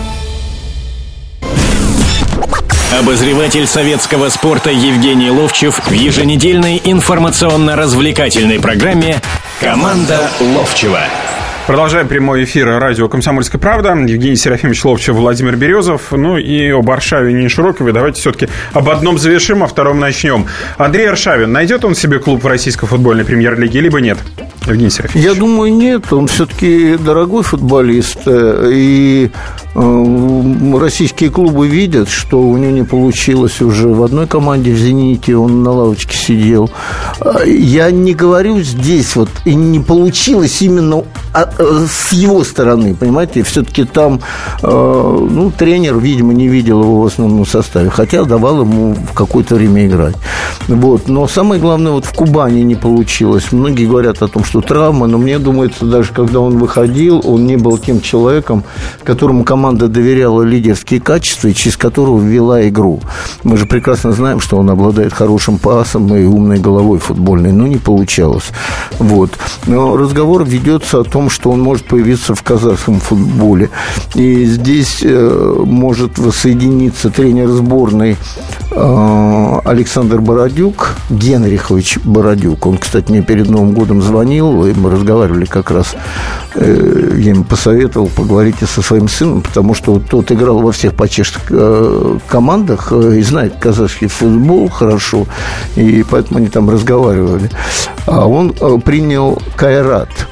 Обозреватель 2.99 3.67
советского 3.67 4.29
спорта 4.29 4.71
Евгений 4.71 5.29
Ловчев 5.29 5.79
в 5.85 5.91
еженедельной 5.91 6.81
информационно-развлекательной 6.83 8.59
программе 8.59 9.21
«Команда 9.59 10.27
Ловчева». 10.39 11.01
Продолжаем 11.71 12.09
прямой 12.09 12.43
эфир 12.43 12.67
радио 12.67 13.07
«Комсомольская 13.07 13.57
правда». 13.57 13.91
Евгений 13.91 14.35
Серафимович 14.35 14.83
Ловчев, 14.83 15.15
Владимир 15.15 15.55
Березов. 15.55 16.11
Ну 16.11 16.37
и 16.37 16.69
об 16.69 16.91
Аршавине 16.91 17.43
не 17.43 17.47
Широкове. 17.47 17.93
Давайте 17.93 18.19
все-таки 18.19 18.49
об 18.73 18.89
одном 18.89 19.17
завершим, 19.17 19.63
а 19.63 19.67
втором 19.67 19.97
начнем. 19.97 20.47
Андрей 20.77 21.07
Аршавин, 21.07 21.49
найдет 21.49 21.85
он 21.85 21.95
себе 21.95 22.19
клуб 22.19 22.43
в 22.43 22.47
российской 22.47 22.87
футбольной 22.87 23.23
премьер-лиге, 23.23 23.79
либо 23.79 24.01
нет? 24.01 24.17
Евгений 24.67 24.89
Серафимович. 24.89 25.25
Я 25.25 25.33
думаю, 25.33 25.73
нет. 25.73 26.11
Он 26.11 26.27
все-таки 26.27 26.97
дорогой 26.97 27.41
футболист. 27.41 28.19
И 28.27 29.31
э, 29.73 30.77
российские 30.79 31.29
клубы 31.29 31.67
видят, 31.67 32.09
что 32.09 32.41
у 32.41 32.57
него 32.57 32.71
не 32.71 32.83
получилось 32.83 33.61
уже 33.61 33.87
в 33.87 34.03
одной 34.03 34.27
команде 34.27 34.71
в 34.71 34.77
«Зените». 34.77 35.35
Он 35.35 35.63
на 35.63 35.71
лавочке 35.71 36.15
сидел. 36.15 36.69
Э, 37.21 37.47
я 37.47 37.89
не 37.91 38.13
говорю 38.13 38.59
здесь 38.59 39.15
вот, 39.15 39.29
и 39.45 39.55
не 39.55 39.79
получилось 39.79 40.61
именно 40.61 41.05
с 41.61 42.11
его 42.11 42.43
стороны, 42.43 42.95
понимаете, 42.95 43.43
все-таки 43.43 43.83
там, 43.83 44.19
ну, 44.61 45.51
тренер, 45.57 45.97
видимо, 45.97 46.33
не 46.33 46.47
видел 46.47 46.81
его 46.81 47.01
в 47.01 47.05
основном 47.05 47.45
составе, 47.45 47.89
хотя 47.89 48.23
давал 48.23 48.61
ему 48.61 48.93
в 48.93 49.13
какое-то 49.13 49.55
время 49.55 49.87
играть. 49.87 50.15
Вот. 50.67 51.07
Но 51.07 51.27
самое 51.27 51.61
главное, 51.61 51.91
вот 51.91 52.05
в 52.05 52.13
Кубани 52.13 52.61
не 52.61 52.75
получилось. 52.75 53.51
Многие 53.51 53.85
говорят 53.85 54.21
о 54.21 54.27
том, 54.27 54.43
что 54.43 54.61
травма, 54.61 55.07
но 55.07 55.17
мне 55.17 55.39
думается, 55.39 55.85
даже 55.85 56.11
когда 56.13 56.39
он 56.39 56.57
выходил, 56.57 57.21
он 57.23 57.45
не 57.45 57.57
был 57.57 57.77
тем 57.77 58.01
человеком, 58.01 58.63
которому 59.03 59.43
команда 59.43 59.87
доверяла 59.87 60.41
лидерские 60.43 61.01
качества 61.01 61.47
и 61.47 61.53
через 61.53 61.77
которого 61.77 62.21
вела 62.21 62.67
игру. 62.67 62.99
Мы 63.43 63.57
же 63.57 63.65
прекрасно 63.65 64.11
знаем, 64.11 64.39
что 64.39 64.57
он 64.57 64.69
обладает 64.69 65.13
хорошим 65.13 65.57
пасом 65.57 66.13
и 66.15 66.23
умной 66.23 66.59
головой 66.59 66.99
футбольной, 66.99 67.51
но 67.51 67.67
не 67.67 67.77
получалось. 67.77 68.49
Вот. 68.99 69.31
Но 69.65 69.97
разговор 69.97 70.43
ведется 70.43 70.99
о 70.99 71.03
том, 71.03 71.29
что 71.29 71.40
он 71.49 71.61
может 71.61 71.85
появиться 71.85 72.35
в 72.35 72.43
казахском 72.43 72.99
футболе. 72.99 73.69
И 74.15 74.45
здесь 74.45 75.01
э, 75.03 75.55
может 75.65 76.17
воссоединиться 76.17 77.09
тренер 77.09 77.47
сборной 77.49 78.17
э, 78.71 79.59
Александр 79.65 80.21
Бородюк, 80.21 80.95
Генрихович 81.09 81.99
Бородюк. 82.03 82.65
Он, 82.65 82.77
кстати, 82.77 83.11
мне 83.11 83.21
перед 83.21 83.49
Новым 83.49 83.73
годом 83.73 84.01
звонил, 84.01 84.65
и 84.65 84.73
мы 84.73 84.91
разговаривали 84.91 85.45
как 85.45 85.71
раз. 85.71 85.95
Э, 86.55 87.17
я 87.17 87.31
ему 87.31 87.43
посоветовал, 87.43 88.09
поговорите 88.15 88.65
со 88.65 88.81
своим 88.81 89.07
сыном, 89.07 89.41
потому 89.41 89.73
что 89.73 89.99
тот 89.99 90.31
играл 90.31 90.59
во 90.59 90.71
всех 90.71 90.95
почешских 90.95 91.41
командах 92.27 92.91
и 92.91 93.21
знает 93.21 93.55
казахский 93.59 94.07
футбол 94.07 94.69
хорошо, 94.69 95.25
и 95.75 96.03
поэтому 96.09 96.39
они 96.39 96.47
там 96.47 96.69
разговаривали. 96.69 97.49
А 98.05 98.27
он 98.27 98.53
принял 98.81 99.41
Кайрат– 99.55 100.09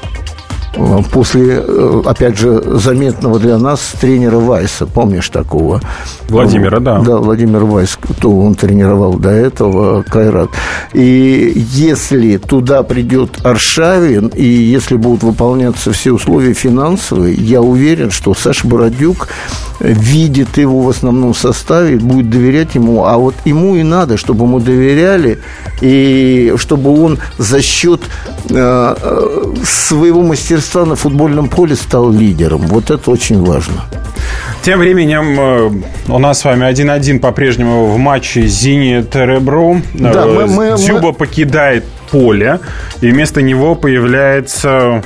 после, 1.12 1.62
э, 1.66 2.02
опять 2.04 2.38
же, 2.38 2.62
заметного 2.78 3.38
для 3.38 3.58
нас 3.58 3.92
тренера 4.00 4.36
Вайса, 4.36 4.86
помнишь 4.86 5.28
такого? 5.28 5.80
Владимира, 6.28 6.80
да. 6.80 7.00
Да, 7.00 7.18
Владимир 7.18 7.64
Вайс, 7.64 7.98
кто 8.00 8.30
он 8.38 8.54
тренировал 8.54 9.14
до 9.14 9.30
этого, 9.30 10.02
Кайрат. 10.02 10.50
И 10.92 11.52
если 11.72 12.36
туда 12.36 12.82
придет 12.82 13.44
Аршавин, 13.44 14.28
и 14.28 14.44
если 14.44 14.96
будут 14.96 15.22
выполняться 15.22 15.92
все 15.92 16.12
условия 16.12 16.54
финансовые, 16.54 17.34
я 17.34 17.60
уверен, 17.60 18.10
что 18.10 18.34
Саша 18.34 18.66
Бородюк 18.66 19.28
видит 19.80 20.58
его 20.58 20.80
в 20.80 20.88
основном 20.88 21.34
составе, 21.34 21.96
будет 21.96 22.30
доверять 22.30 22.74
ему, 22.74 23.04
а 23.04 23.16
вот 23.16 23.34
ему 23.44 23.76
и 23.76 23.82
надо, 23.82 24.16
чтобы 24.16 24.44
ему 24.44 24.60
доверяли, 24.60 25.38
и 25.80 26.54
чтобы 26.56 27.02
он 27.02 27.18
за 27.38 27.62
счет 27.62 28.02
э, 28.50 28.54
э 28.54 29.54
своего 29.64 30.22
мастерства 30.22 30.84
на 30.84 30.94
футбольном 30.94 31.48
поле 31.48 31.74
стал 31.74 32.10
лидером. 32.10 32.60
Вот 32.66 32.90
это 32.90 33.10
очень 33.10 33.42
важно. 33.42 33.84
Тем 34.62 34.78
временем 34.78 35.40
э, 35.40 35.70
у 36.08 36.18
нас 36.18 36.40
с 36.40 36.44
вами 36.44 36.70
1-1 36.70 37.18
по-прежнему 37.18 37.86
в 37.86 37.98
матче 37.98 38.46
Зенит 38.46 39.16
Ребро. 39.16 39.76
Да, 39.94 40.26
мы, 40.26 40.46
мы, 40.46 40.76
Дзюба 40.76 41.08
мы... 41.08 41.12
покидает 41.12 41.84
поле, 42.10 42.60
и 43.00 43.10
вместо 43.10 43.40
него 43.42 43.74
появляется 43.74 45.02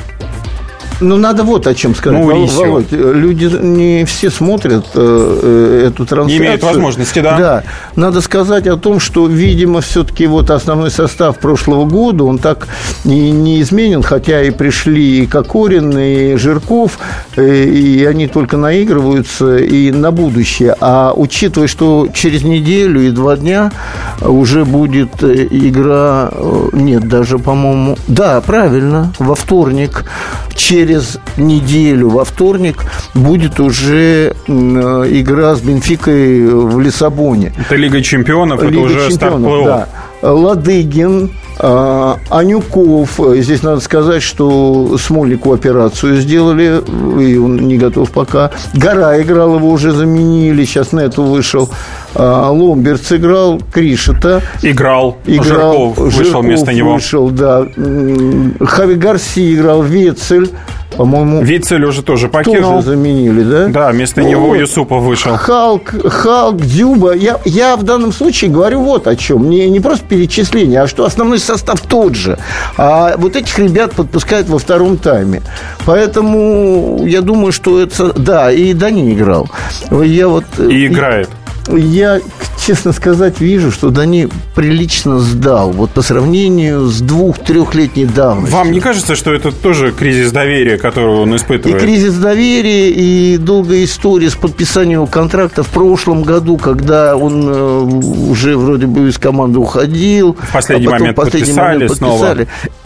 ну, 1.00 1.16
надо 1.16 1.42
вот 1.42 1.66
о 1.66 1.74
чем 1.74 1.94
сказать, 1.94 2.20
ну, 2.20 2.46
Володь. 2.46 2.92
Люди 2.92 3.44
не 3.44 4.04
все 4.04 4.30
смотрят 4.30 4.86
э, 4.94 5.40
э, 5.42 5.88
эту 5.88 6.06
трансляцию. 6.06 6.40
Не 6.40 6.46
имеют 6.46 6.62
возможности, 6.62 7.20
да. 7.20 7.38
Да. 7.38 7.62
Надо 7.96 8.20
сказать 8.20 8.66
о 8.66 8.76
том, 8.76 9.00
что, 9.00 9.26
видимо, 9.26 9.80
все-таки 9.80 10.26
вот 10.26 10.50
основной 10.50 10.90
состав 10.90 11.38
прошлого 11.38 11.84
года, 11.84 12.24
он 12.24 12.38
так 12.38 12.68
не, 13.04 13.30
не 13.32 13.60
изменен, 13.60 14.02
хотя 14.02 14.42
и 14.42 14.50
пришли 14.50 15.22
и 15.22 15.26
Кокорин, 15.26 15.98
и 15.98 16.36
Жирков, 16.36 16.98
и, 17.36 17.40
э, 17.40 17.64
и 17.64 18.04
они 18.04 18.28
только 18.28 18.56
наигрываются 18.56 19.56
и 19.56 19.90
на 19.90 20.10
будущее. 20.10 20.76
А 20.80 21.12
учитывая, 21.14 21.68
что 21.68 22.08
через 22.14 22.42
неделю 22.42 23.02
и 23.02 23.10
два 23.10 23.36
дня 23.36 23.72
уже 24.20 24.64
будет 24.64 25.22
э, 25.22 25.48
игра, 25.50 26.30
нет, 26.72 27.08
даже, 27.08 27.38
по-моему, 27.38 27.98
да, 28.06 28.40
правильно, 28.40 29.12
во 29.18 29.34
вторник, 29.34 30.04
через 30.54 30.83
через 30.84 31.18
неделю, 31.38 32.10
во 32.10 32.24
вторник, 32.24 32.84
будет 33.14 33.58
уже 33.58 34.34
игра 34.46 35.54
с 35.54 35.60
Бенфикой 35.62 36.46
в 36.46 36.78
Лиссабоне. 36.78 37.54
Это 37.58 37.76
Лига 37.76 38.02
чемпионов, 38.02 38.62
Лига 38.62 38.72
это 38.72 38.80
уже 38.80 39.10
чемпионов, 39.10 39.40
старт 39.40 39.64
да. 39.64 39.88
Ладыгин, 40.32 41.30
а, 41.58 42.18
Анюков, 42.30 43.20
здесь 43.36 43.62
надо 43.62 43.80
сказать, 43.80 44.22
что 44.22 44.96
Смольнику 44.98 45.52
операцию 45.52 46.20
сделали, 46.20 46.82
и 47.22 47.36
он 47.36 47.56
не 47.56 47.78
готов 47.78 48.10
пока. 48.10 48.50
Гора 48.74 49.20
играл, 49.20 49.56
его 49.56 49.70
уже 49.70 49.92
заменили, 49.92 50.64
сейчас 50.64 50.92
на 50.92 51.00
эту 51.00 51.22
вышел. 51.22 51.70
А, 52.14 52.50
Ломберц 52.50 53.12
играл, 53.12 53.60
Кришета. 53.72 54.42
Играл, 54.62 55.18
играл 55.26 55.94
Жирков 55.94 55.98
вышел 55.98 56.24
Жирков 56.24 56.44
вместо 56.44 56.72
него. 56.72 56.94
вышел, 56.94 57.30
да. 57.30 57.66
Хави 58.60 58.94
Гарси 58.94 59.54
играл, 59.54 59.82
Вецель. 59.82 60.50
По-моему... 60.96 61.42
Вицель 61.42 61.84
уже 61.84 62.02
тоже 62.02 62.28
покинул. 62.28 62.82
Заменили, 62.82 63.42
да? 63.42 63.66
Да, 63.68 63.90
вместо 63.90 64.20
ну, 64.20 64.28
него 64.28 64.46
вот. 64.48 65.04
Вышел. 65.04 65.36
Халк, 65.36 65.94
Халк, 66.06 66.60
Дюба. 66.60 67.14
Я, 67.14 67.38
я 67.44 67.76
в 67.76 67.82
данном 67.82 68.12
случае 68.12 68.50
говорю 68.50 68.80
вот 68.80 69.06
о 69.06 69.16
чем. 69.16 69.48
Не, 69.48 69.68
не 69.70 69.80
просто 69.80 70.04
перечисление, 70.06 70.82
а 70.82 70.86
что 70.86 71.04
основной 71.04 71.38
состав 71.38 71.80
тот 71.80 72.14
же. 72.14 72.38
А 72.76 73.16
вот 73.16 73.36
этих 73.36 73.58
ребят 73.58 73.92
подпускают 73.92 74.48
во 74.48 74.58
втором 74.58 74.96
тайме. 74.96 75.42
Поэтому 75.84 77.04
я 77.04 77.20
думаю, 77.20 77.52
что 77.52 77.80
это... 77.80 78.12
Да, 78.12 78.52
и 78.52 78.72
Дани 78.72 79.12
играл. 79.12 79.48
Я 79.90 80.28
вот... 80.28 80.44
И 80.58 80.86
играет. 80.86 81.28
Я, 81.68 82.20
честно 82.64 82.92
сказать, 82.92 83.40
вижу, 83.40 83.70
что 83.70 83.90
Дани 83.90 84.28
прилично 84.54 85.18
сдал. 85.18 85.70
Вот 85.70 85.90
по 85.90 86.02
сравнению 86.02 86.86
с 86.86 87.00
двух-трехлетней 87.00 88.04
давностью. 88.04 88.56
Вам 88.56 88.70
не 88.70 88.80
кажется, 88.80 89.16
что 89.16 89.32
это 89.32 89.50
тоже 89.50 89.92
кризис 89.92 90.30
доверия, 90.30 90.76
который 90.76 91.10
он 91.10 91.34
испытывает? 91.34 91.76
И 91.76 91.84
кризис 91.84 92.14
доверия, 92.14 92.90
и 92.90 93.38
долгая 93.38 93.84
история 93.84 94.30
с 94.30 94.34
подписанием 94.34 95.06
контракта 95.06 95.62
в 95.62 95.68
прошлом 95.68 96.22
году, 96.22 96.58
когда 96.58 97.16
он 97.16 97.48
э, 97.48 97.80
уже 98.30 98.56
вроде 98.56 98.86
бы 98.86 99.08
из 99.08 99.18
команды 99.18 99.58
уходил. 99.58 100.36
В 100.40 100.52
последний 100.52 100.86
а 100.86 100.90
потом 100.90 101.00
момент 101.00 101.16
последний 101.16 101.52
подписали, 101.54 101.74
момент 101.74 101.98
подписали. 101.98 102.44
снова. 102.44 102.83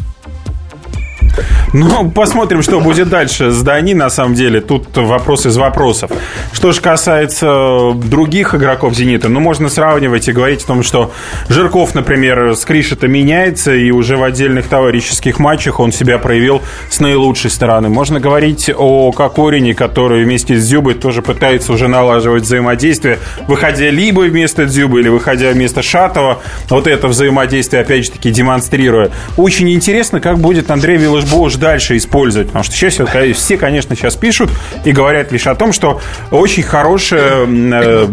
Ну, 1.73 2.11
посмотрим, 2.11 2.63
что 2.63 2.81
будет 2.81 3.09
дальше 3.09 3.51
с 3.51 3.63
Дани, 3.63 3.95
на 3.95 4.11
самом 4.11 4.35
деле. 4.35 4.61
Тут 4.61 4.97
вопрос 4.97 5.47
из 5.47 5.57
вопросов. 5.57 6.11
Что 6.53 6.73
же 6.73 6.81
касается 6.81 7.93
других 7.95 8.55
игроков 8.55 8.95
«Зенита», 8.95 9.29
ну, 9.29 9.41
можно 9.41 9.69
сравнивать 9.69 10.29
и 10.29 10.33
говорить 10.33 10.65
о 10.65 10.67
том, 10.67 10.83
что 10.83 11.13
Жирков, 11.49 11.95
например, 11.95 12.57
с 12.57 12.65
Кришета 12.65 13.09
меняется, 13.09 13.75
и 13.75 13.91
уже 13.91 14.17
в 14.17 14.23
отдельных 14.23 14.67
товарищеских 14.67 15.39
матчах 15.39 15.81
он 15.81 15.93
себя 15.93 16.19
проявил 16.19 16.63
с 16.91 17.01
наилучшей 17.01 17.51
стороны. 17.51 17.89
Можно 17.89 18.21
говорить 18.21 18.71
о 18.77 19.13
Кокорине, 19.13 19.75
который 19.75 20.25
вместе 20.25 20.57
с 20.57 20.67
Дзюбой 20.67 20.95
тоже 20.95 21.23
пытается 21.23 21.73
уже 21.73 21.89
налаживать 21.89 22.43
взаимодействие, 22.45 23.19
выходя 23.47 23.91
либо 23.91 24.21
вместо 24.21 24.67
Дзюбы, 24.67 25.01
или 25.01 25.09
выходя 25.09 25.51
вместо 25.51 25.83
Шатова. 25.83 26.41
Вот 26.69 26.87
это 26.87 27.09
взаимодействие, 27.09 27.83
опять 27.83 28.07
же 28.07 28.13
таки, 28.13 28.31
демонстрируя. 28.31 29.11
Очень 29.37 29.71
интересно, 29.71 30.21
как 30.21 30.39
будет 30.39 30.71
Андрей 30.71 30.97
Виллашбош 31.29 31.57
дальше 31.57 31.97
использовать. 31.97 32.49
Потому 32.49 32.65
что 32.65 32.75
сейчас 32.75 32.99
все, 33.37 33.57
конечно, 33.57 33.95
сейчас 33.95 34.17
пишут 34.17 34.51
и 34.85 34.93
говорят 34.93 35.33
лишь 35.33 35.47
о 35.47 35.55
том, 35.55 35.73
что 35.73 36.01
очень 36.31 36.63
хорошая 36.63 37.47
э, 37.47 38.09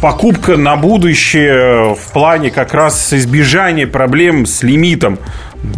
покупка 0.00 0.56
на 0.56 0.76
будущее 0.76 1.94
в 1.94 2.12
плане 2.12 2.50
как 2.50 2.74
раз 2.74 3.12
избежания 3.12 3.86
проблем 3.86 4.46
с 4.46 4.62
лимитом 4.62 5.18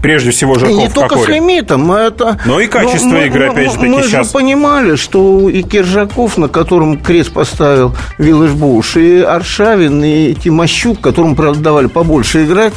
Прежде 0.00 0.30
всего, 0.30 0.58
Жирков 0.58 0.78
не 0.78 0.88
только 0.88 1.18
с 1.18 1.28
лимитом, 1.28 1.90
это... 1.90 2.38
Но 2.44 2.60
и 2.60 2.66
качество 2.68 3.08
но, 3.08 3.22
игры, 3.22 3.46
мы, 3.46 3.52
опять 3.52 3.72
же 3.72 3.78
таки, 3.78 3.88
мы 3.88 4.02
сейчас... 4.02 4.12
Мы 4.12 4.24
же 4.24 4.30
понимали, 4.30 4.96
что 4.96 5.48
и 5.48 5.62
Киржаков, 5.62 6.38
на 6.38 6.48
котором 6.48 6.98
крест 6.98 7.32
поставил 7.32 7.94
Виллаж 8.16 8.52
Буш, 8.52 8.96
и 8.96 9.20
Аршавин, 9.20 10.04
и 10.04 10.34
Тимощук, 10.34 11.00
которому, 11.00 11.34
правда, 11.34 11.60
давали 11.60 11.86
побольше 11.86 12.44
играть, 12.44 12.74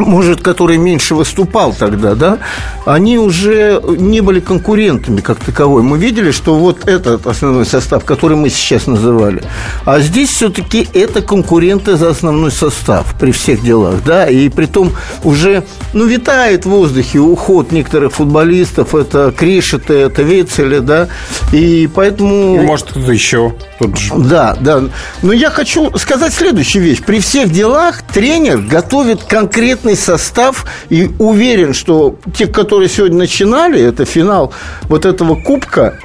может, 0.00 0.40
который 0.40 0.78
меньше 0.78 1.14
выступал 1.14 1.72
тогда, 1.72 2.14
да, 2.14 2.38
они 2.84 3.18
уже 3.18 3.80
не 3.98 4.20
были 4.20 4.40
конкурентами 4.40 5.20
как 5.20 5.38
таковой. 5.40 5.82
Мы 5.82 5.98
видели, 5.98 6.30
что 6.30 6.54
вот 6.56 6.88
этот 6.88 7.26
основной 7.26 7.66
состав, 7.66 8.04
который 8.04 8.36
мы 8.36 8.50
сейчас 8.50 8.86
называли, 8.86 9.42
а 9.84 10.00
здесь 10.00 10.30
все-таки 10.30 10.88
это 10.94 11.22
конкуренты 11.22 11.96
за 11.96 12.10
основной 12.10 12.50
состав 12.50 13.14
при 13.18 13.32
всех 13.32 13.62
делах, 13.62 14.02
да, 14.04 14.28
и 14.28 14.48
при 14.48 14.66
том 14.66 14.92
уже, 15.24 15.64
ну, 15.92 16.06
витает 16.06 16.64
в 16.64 16.70
воздухе 16.70 17.18
уход 17.18 17.72
некоторых 17.72 18.12
футболистов, 18.12 18.94
это 18.94 19.32
Кришито, 19.36 19.94
это 19.94 20.22
Вицеля, 20.22 20.80
да, 20.80 21.08
и 21.52 21.88
поэтому... 21.92 22.62
Может, 22.62 22.88
кто-то 22.88 23.12
еще 23.12 23.54
тут 23.78 23.98
же. 23.98 24.14
Да, 24.16 24.56
да. 24.60 24.82
Но 25.22 25.32
я 25.32 25.50
хочу 25.50 25.96
сказать 25.98 26.32
следующую 26.32 26.84
вещь. 26.84 27.02
При 27.02 27.20
всех 27.20 27.50
делах 27.50 28.02
тренер 28.02 28.58
готовит 28.58 29.24
конкретный 29.24 29.89
конкретный 29.90 29.96
состав 29.96 30.66
и 30.88 31.10
уверен, 31.18 31.74
что 31.74 32.16
те, 32.34 32.46
которые 32.46 32.88
сегодня 32.88 33.18
начинали, 33.18 33.82
это 33.82 34.04
финал 34.04 34.52
вот 34.88 35.04
этого 35.04 35.34
кубка, 35.34 35.98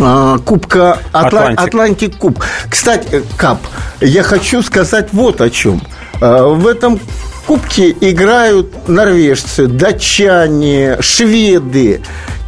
а, 0.00 0.38
Кубка 0.38 0.98
Atlantic. 1.12 1.60
Atlantic 1.60 2.16
Cup. 2.16 2.40
Кстати, 2.68 3.08
э, 3.12 3.22
Cup, 3.36 3.60
я 4.00 4.22
хочу 4.24 4.60
сказать 4.62 5.08
вот 5.12 5.40
о 5.40 5.50
чем. 5.50 5.80
А, 6.20 6.48
в 6.48 6.66
этом 6.66 6.98
кубке 7.46 7.94
играют 8.00 8.88
норвежцы, 8.88 9.66
датчане, 9.68 10.96
шведы. 11.00 12.00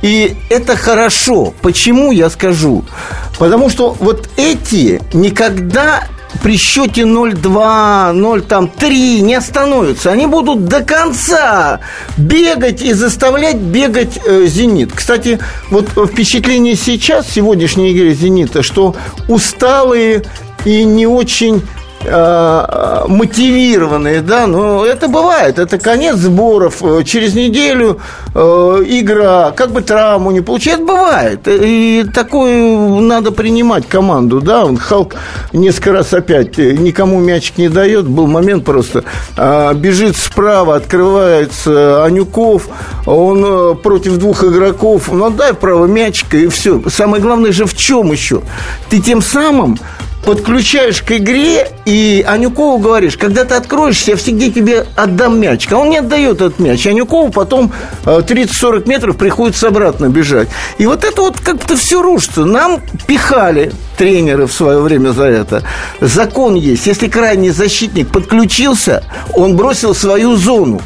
И 0.02 0.36
это 0.50 0.76
хорошо. 0.76 1.54
Почему 1.62 2.10
я 2.10 2.30
скажу? 2.30 2.84
Потому 3.38 3.70
что 3.70 3.96
вот 4.00 4.28
эти 4.36 5.00
никогда 5.12 6.04
при 6.42 6.56
счете 6.56 7.02
0-2, 7.02 8.12
0-3 8.12 9.20
не 9.20 9.34
остановятся. 9.34 10.10
Они 10.10 10.26
будут 10.26 10.66
до 10.66 10.82
конца 10.82 11.80
бегать 12.16 12.82
и 12.82 12.92
заставлять 12.92 13.56
бегать 13.56 14.18
э, 14.24 14.46
«Зенит». 14.46 14.92
Кстати, 14.94 15.38
вот 15.70 15.88
впечатление 16.08 16.76
сейчас, 16.76 17.30
сегодняшней 17.30 17.92
игры 17.92 18.14
«Зенита», 18.14 18.62
что 18.62 18.94
усталые 19.28 20.24
и 20.64 20.84
не 20.84 21.06
очень 21.06 21.62
Э, 22.08 23.04
мотивированные, 23.08 24.20
да, 24.20 24.46
но 24.46 24.84
это 24.84 25.08
бывает, 25.08 25.58
это 25.58 25.78
конец 25.78 26.16
сборов, 26.16 26.82
э, 26.82 27.02
через 27.04 27.34
неделю 27.34 27.98
э, 28.34 28.38
игра, 28.86 29.52
как 29.52 29.72
бы 29.72 29.82
травму 29.82 30.30
не 30.30 30.40
получает, 30.40 30.84
бывает, 30.84 31.40
и 31.46 32.04
такое 32.14 33.00
надо 33.00 33.32
принимать 33.32 33.88
команду, 33.88 34.40
да, 34.40 34.64
он 34.64 34.76
Халк 34.76 35.14
несколько 35.52 35.92
раз 35.92 36.12
опять 36.14 36.58
никому 36.58 37.18
мячик 37.18 37.58
не 37.58 37.68
дает, 37.68 38.06
был 38.06 38.26
момент 38.26 38.64
просто, 38.64 39.04
э, 39.36 39.74
бежит 39.74 40.16
справа, 40.16 40.76
открывается 40.76 42.04
Анюков, 42.04 42.68
он 43.04 43.76
против 43.78 44.18
двух 44.18 44.44
игроков, 44.44 45.10
ну, 45.12 45.30
дай 45.30 45.54
право 45.54 45.86
мячика, 45.86 46.36
и 46.36 46.48
все, 46.48 46.82
самое 46.88 47.22
главное 47.22 47.52
же 47.52 47.66
в 47.66 47.76
чем 47.76 48.12
еще, 48.12 48.42
ты 48.90 49.00
тем 49.00 49.22
самым 49.22 49.78
подключаешь 50.26 51.02
к 51.02 51.12
игре 51.12 51.68
и 51.86 52.24
Анюкову 52.26 52.78
говоришь, 52.78 53.16
когда 53.16 53.44
ты 53.44 53.54
откроешься, 53.54 54.10
я 54.10 54.16
всегда 54.16 54.50
тебе 54.50 54.84
отдам 54.96 55.40
мяч. 55.40 55.68
А 55.70 55.78
он 55.78 55.90
не 55.90 55.98
отдает 55.98 56.36
этот 56.42 56.58
мяч. 56.58 56.84
Анюкову 56.86 57.30
потом 57.30 57.72
30-40 58.04 58.82
э, 58.84 58.88
метров 58.88 59.16
приходится 59.16 59.68
обратно 59.68 60.08
бежать. 60.08 60.48
И 60.78 60.86
вот 60.86 61.04
это 61.04 61.22
вот 61.22 61.40
как-то 61.40 61.76
все 61.76 62.02
рушится. 62.02 62.44
Нам 62.44 62.80
пихали 63.06 63.72
тренеры 63.96 64.46
в 64.46 64.52
свое 64.52 64.80
время 64.80 65.10
за 65.10 65.24
это. 65.24 65.62
Закон 66.00 66.56
есть. 66.56 66.86
Если 66.88 67.06
крайний 67.06 67.50
защитник 67.50 68.08
подключился, 68.08 69.04
он 69.32 69.56
бросил 69.56 69.94
свою 69.94 70.36
зону 70.36 70.82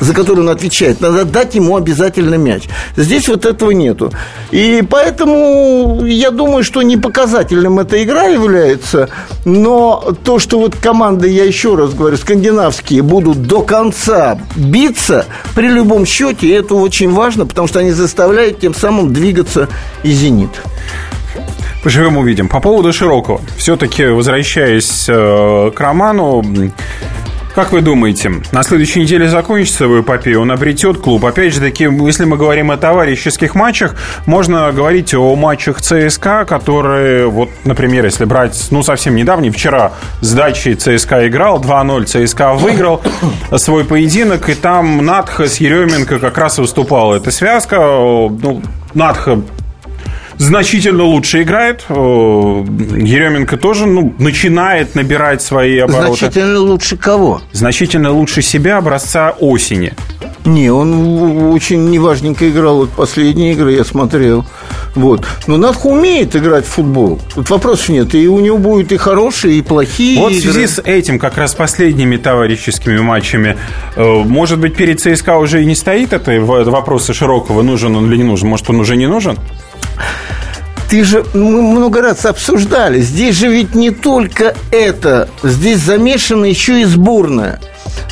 за 0.00 0.12
которую 0.12 0.46
он 0.46 0.50
отвечает, 0.50 1.00
надо 1.00 1.24
дать 1.24 1.54
ему 1.54 1.76
обязательно 1.76 2.36
мяч. 2.36 2.64
Здесь 2.96 3.28
вот 3.28 3.46
этого 3.46 3.70
нету. 3.70 4.12
И 4.50 4.82
поэтому 4.88 6.04
я 6.04 6.30
думаю, 6.30 6.64
что 6.64 6.82
не 6.82 6.96
показательным 6.96 7.78
эта 7.78 8.02
игра 8.02 8.24
является, 8.24 9.08
но 9.44 10.14
то, 10.24 10.38
что 10.38 10.58
вот 10.58 10.76
команды, 10.76 11.28
я 11.28 11.44
еще 11.44 11.74
раз 11.74 11.94
говорю, 11.94 12.16
скандинавские 12.16 13.02
будут 13.02 13.42
до 13.42 13.62
конца 13.62 14.38
биться 14.56 15.26
при 15.54 15.68
любом 15.68 16.06
счете, 16.06 16.52
это 16.54 16.74
очень 16.74 17.10
важно, 17.10 17.46
потому 17.46 17.68
что 17.68 17.80
они 17.80 17.92
заставляют 17.92 18.60
тем 18.60 18.74
самым 18.74 19.12
двигаться 19.12 19.68
и 20.02 20.10
«Зенит». 20.10 20.50
Поживем, 21.82 22.16
увидим. 22.16 22.48
По 22.48 22.60
поводу 22.60 22.94
Широкого. 22.94 23.42
Все-таки, 23.58 24.06
возвращаясь 24.06 25.04
э, 25.06 25.70
к 25.74 25.78
роману, 25.78 26.42
как 27.54 27.70
вы 27.70 27.82
думаете, 27.82 28.32
на 28.52 28.62
следующей 28.64 29.00
неделе 29.00 29.28
закончится 29.28 29.84
его 29.84 30.00
эпопея, 30.00 30.38
он 30.38 30.50
обретет 30.50 30.98
клуб? 30.98 31.24
Опять 31.24 31.54
же 31.54 31.60
таки, 31.60 31.84
если 31.84 32.24
мы 32.24 32.36
говорим 32.36 32.70
о 32.70 32.76
товарищеских 32.76 33.54
матчах, 33.54 33.94
можно 34.26 34.72
говорить 34.72 35.14
о 35.14 35.36
матчах 35.36 35.80
ЦСКА, 35.80 36.46
которые, 36.46 37.28
вот, 37.28 37.50
например, 37.64 38.04
если 38.04 38.24
брать, 38.24 38.60
ну, 38.70 38.82
совсем 38.82 39.14
недавний, 39.14 39.50
вчера 39.50 39.92
с 40.20 40.32
дачей 40.32 40.74
ЦСКА 40.74 41.28
играл, 41.28 41.60
2-0 41.60 42.26
ЦСКА 42.26 42.54
выиграл 42.54 43.02
свой 43.56 43.84
поединок, 43.84 44.48
и 44.48 44.54
там 44.54 45.04
Надха 45.04 45.46
с 45.46 45.58
Еременко 45.58 46.18
как 46.18 46.36
раз 46.38 46.58
выступала. 46.58 47.14
эта 47.14 47.30
связка, 47.30 47.76
ну, 47.76 48.62
Надха 48.94 49.42
значительно 50.38 51.04
лучше 51.04 51.42
играет. 51.42 51.84
Еременко 51.88 53.56
тоже 53.56 53.86
ну, 53.86 54.14
начинает 54.18 54.94
набирать 54.94 55.42
свои 55.42 55.78
обороты. 55.78 56.16
Значительно 56.18 56.58
лучше 56.60 56.96
кого? 56.96 57.42
Значительно 57.52 58.12
лучше 58.12 58.42
себя 58.42 58.78
образца 58.78 59.34
осени. 59.38 59.92
Не, 60.44 60.70
он 60.70 61.52
очень 61.54 61.88
неважненько 61.88 62.48
играл 62.50 62.78
вот 62.78 62.90
последние 62.90 63.52
игры, 63.52 63.72
я 63.72 63.84
смотрел. 63.84 64.44
Вот. 64.94 65.24
Но 65.46 65.56
Надху 65.56 65.90
умеет 65.90 66.36
играть 66.36 66.66
в 66.66 66.68
футбол. 66.68 67.18
Тут 67.34 67.48
вопросов 67.48 67.88
нет. 67.88 68.14
И 68.14 68.28
у 68.28 68.38
него 68.40 68.58
будет 68.58 68.92
и 68.92 68.96
хорошие, 68.98 69.58
и 69.58 69.62
плохие. 69.62 70.18
Вот 70.20 70.32
игры. 70.32 70.50
в 70.50 70.52
связи 70.52 70.66
с 70.66 70.82
этим, 70.84 71.18
как 71.18 71.38
раз 71.38 71.54
последними 71.54 72.16
товарищескими 72.18 72.98
матчами, 72.98 73.56
э, 73.96 74.02
может 74.04 74.58
быть, 74.58 74.76
перед 74.76 75.00
ЦСКА 75.00 75.38
уже 75.38 75.62
и 75.62 75.64
не 75.64 75.74
стоит 75.74 76.12
это 76.12 76.38
вопросы 76.40 77.14
Широкого, 77.14 77.62
нужен 77.62 77.96
он 77.96 78.06
или 78.06 78.18
не 78.18 78.24
нужен? 78.24 78.48
Может, 78.48 78.68
он 78.68 78.80
уже 78.80 78.96
не 78.96 79.06
нужен? 79.06 79.38
Ты 80.88 81.02
же, 81.02 81.24
мы 81.34 81.62
много 81.62 82.02
раз 82.02 82.24
обсуждали, 82.26 83.00
здесь 83.00 83.36
же 83.36 83.48
ведь 83.48 83.74
не 83.74 83.90
только 83.90 84.54
это, 84.70 85.28
здесь 85.42 85.80
замешана 85.80 86.44
еще 86.44 86.82
и 86.82 86.84
сборная. 86.84 87.60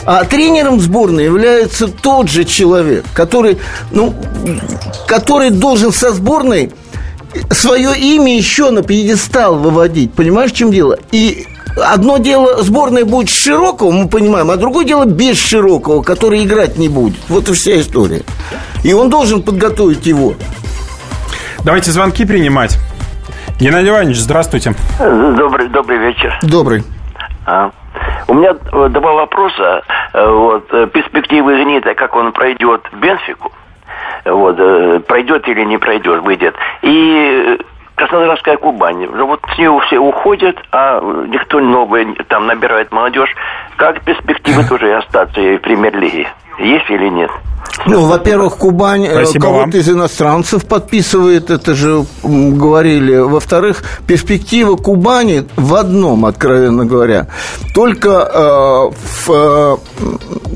А 0.04 0.24
тренером 0.24 0.80
сборной 0.80 1.24
является 1.24 1.86
тот 1.86 2.28
же 2.28 2.44
человек, 2.44 3.04
который, 3.14 3.58
ну, 3.92 4.14
который 5.06 5.50
должен 5.50 5.92
со 5.92 6.12
сборной 6.12 6.72
свое 7.50 7.96
имя 7.96 8.36
еще 8.36 8.70
на 8.70 8.82
пьедестал 8.82 9.56
выводить. 9.56 10.12
Понимаешь, 10.12 10.52
в 10.52 10.56
чем 10.56 10.70
дело? 10.70 10.98
И 11.12 11.46
одно 11.76 12.18
дело 12.18 12.62
сборная 12.62 13.04
будет 13.04 13.30
широкого, 13.30 13.90
мы 13.90 14.08
понимаем, 14.08 14.50
а 14.50 14.56
другое 14.56 14.84
дело 14.84 15.04
без 15.04 15.36
широкого, 15.36 16.02
который 16.02 16.42
играть 16.44 16.76
не 16.78 16.88
будет. 16.88 17.16
Вот 17.28 17.48
и 17.48 17.52
вся 17.52 17.80
история. 17.80 18.22
И 18.82 18.92
он 18.92 19.08
должен 19.10 19.42
подготовить 19.42 20.06
его. 20.06 20.34
Давайте 21.64 21.92
звонки 21.92 22.26
принимать. 22.26 22.76
Геннадий 23.60 23.90
Иванович, 23.90 24.16
здравствуйте. 24.16 24.74
Добрый, 24.98 25.68
добрый 25.68 25.98
вечер. 25.98 26.36
Добрый. 26.42 26.82
А. 27.46 27.70
У 28.26 28.34
меня 28.34 28.50
э, 28.50 28.88
два 28.88 29.12
вопроса. 29.12 29.82
Э, 30.12 30.28
вот, 30.28 30.66
э, 30.72 30.88
перспективы 30.88 31.56
«Зенита», 31.58 31.94
как 31.94 32.16
он 32.16 32.32
пройдет 32.32 32.82
в 32.90 32.96
Бенфику, 32.98 33.52
вот, 34.24 34.56
пройдет 35.06 35.46
или 35.46 35.64
не 35.64 35.78
пройдет, 35.78 36.22
выйдет. 36.22 36.54
И 36.82 37.58
Краснодарская 37.94 38.56
Кубань. 38.56 39.06
Вот 39.06 39.40
с 39.54 39.58
нее 39.58 39.78
все 39.86 39.98
уходят, 39.98 40.56
а 40.72 41.00
никто 41.28 41.60
новый 41.60 42.14
там 42.28 42.46
набирает 42.46 42.90
молодежь. 42.90 43.34
Как 43.76 44.00
перспективы 44.02 44.64
тоже 44.64 44.88
и 44.88 44.92
остаться 44.92 45.40
в 45.40 45.58
премьер-лиге? 45.58 46.28
Есть 46.58 46.90
или 46.90 47.08
нет? 47.08 47.30
Ну, 47.86 48.06
во-первых, 48.06 48.58
Кубань 48.58 49.04
э, 49.06 49.24
кого-то 49.40 49.78
из 49.78 49.88
иностранцев 49.88 50.64
подписывает, 50.66 51.50
это 51.50 51.74
же 51.74 52.04
говорили. 52.22 53.16
Во-вторых, 53.16 53.82
перспектива 54.06 54.76
Кубани 54.76 55.44
в 55.56 55.74
одном, 55.74 56.26
откровенно 56.26 56.84
говоря. 56.84 57.26
Только 57.74 58.10
э, 58.10 58.90
в, 59.26 59.30
э, 59.30 59.76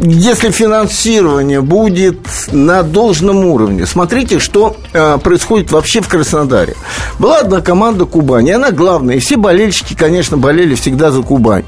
если 0.02 0.50
финансирование 0.50 1.62
будет 1.62 2.20
на 2.52 2.82
должном 2.82 3.44
уровне. 3.44 3.86
Смотрите, 3.86 4.38
что 4.38 4.76
э, 4.92 5.18
происходит 5.18 5.72
вообще 5.72 6.00
в 6.02 6.08
Краснодаре. 6.08 6.74
Была 7.18 7.38
одна 7.38 7.60
команда 7.60 8.04
Кубани, 8.04 8.50
она 8.50 8.70
главная. 8.70 9.16
И 9.16 9.20
все 9.20 9.36
болельщики, 9.36 9.94
конечно, 9.94 10.36
болели 10.36 10.74
всегда 10.74 11.10
за 11.10 11.22
Кубань. 11.22 11.64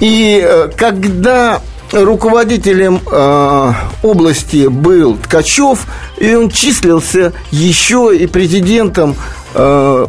И 0.00 0.42
э, 0.44 0.68
когда 0.76 1.60
руководителем 1.94 3.00
э, 3.06 3.72
области 4.02 4.66
был 4.66 5.16
Ткачев, 5.16 5.86
и 6.18 6.34
он 6.34 6.50
числился 6.50 7.32
еще 7.50 8.16
и 8.16 8.26
президентом 8.26 9.16
э, 9.54 10.06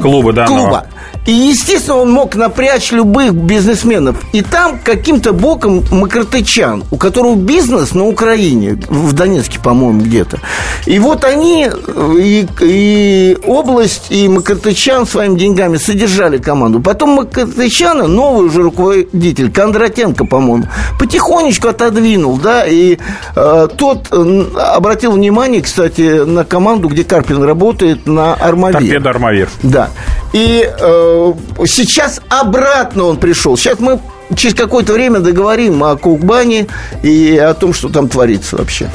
клуба 0.00 0.32
данного. 0.32 0.60
клуба. 0.60 0.86
И, 1.26 1.32
естественно, 1.32 1.98
он 1.98 2.10
мог 2.10 2.34
напрячь 2.34 2.92
любых 2.92 3.32
бизнесменов. 3.32 4.16
И 4.32 4.42
там 4.42 4.78
каким-то 4.82 5.32
боком 5.32 5.82
Макартычан, 5.90 6.84
у 6.90 6.96
которого 6.96 7.34
бизнес 7.34 7.94
на 7.94 8.06
Украине, 8.06 8.78
в 8.88 9.14
Донецке, 9.14 9.58
по-моему, 9.58 10.02
где-то. 10.02 10.40
И 10.84 10.98
вот 10.98 11.24
они, 11.24 11.70
и, 12.18 12.46
и 12.60 13.38
область, 13.46 14.06
и 14.10 14.28
Макартычан 14.28 15.06
своими 15.06 15.38
деньгами 15.38 15.78
содержали 15.78 16.36
команду. 16.36 16.80
Потом 16.80 17.10
Макартычана, 17.10 18.06
новый 18.06 18.48
уже 18.48 18.62
руководитель, 18.62 19.50
Кондратенко, 19.50 20.26
по-моему, 20.26 20.64
потихонечку 20.98 21.68
отодвинул, 21.68 22.36
да, 22.36 22.66
и 22.66 22.98
э, 23.34 23.68
тот 23.78 24.08
э, 24.10 24.44
обратил 24.74 25.12
внимание, 25.12 25.62
кстати, 25.62 26.24
на 26.24 26.44
команду, 26.44 26.88
где 26.88 27.02
Карпин 27.02 27.42
работает, 27.42 28.06
на 28.06 28.34
Армавир. 28.68 28.88
Торпеда 28.88 29.10
Армавир. 29.10 29.48
Да. 29.62 29.90
И 30.32 30.68
э, 30.68 31.32
сейчас 31.66 32.20
обратно 32.28 33.04
он 33.04 33.16
пришел. 33.18 33.56
Сейчас 33.56 33.78
мы 33.78 34.00
через 34.36 34.54
какое-то 34.54 34.92
время 34.92 35.20
договорим 35.20 35.82
о 35.84 35.96
Кукбане 35.96 36.66
и 37.02 37.36
о 37.36 37.54
том, 37.54 37.72
что 37.72 37.88
там 37.88 38.08
творится 38.08 38.56
вообще. 38.56 38.88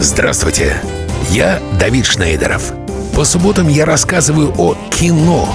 Здравствуйте, 0.00 0.76
я 1.30 1.60
Давид 1.78 2.06
Шнейдеров. 2.06 2.72
По 3.14 3.24
субботам 3.24 3.68
я 3.68 3.84
рассказываю 3.84 4.52
о 4.56 4.74
кино, 4.90 5.48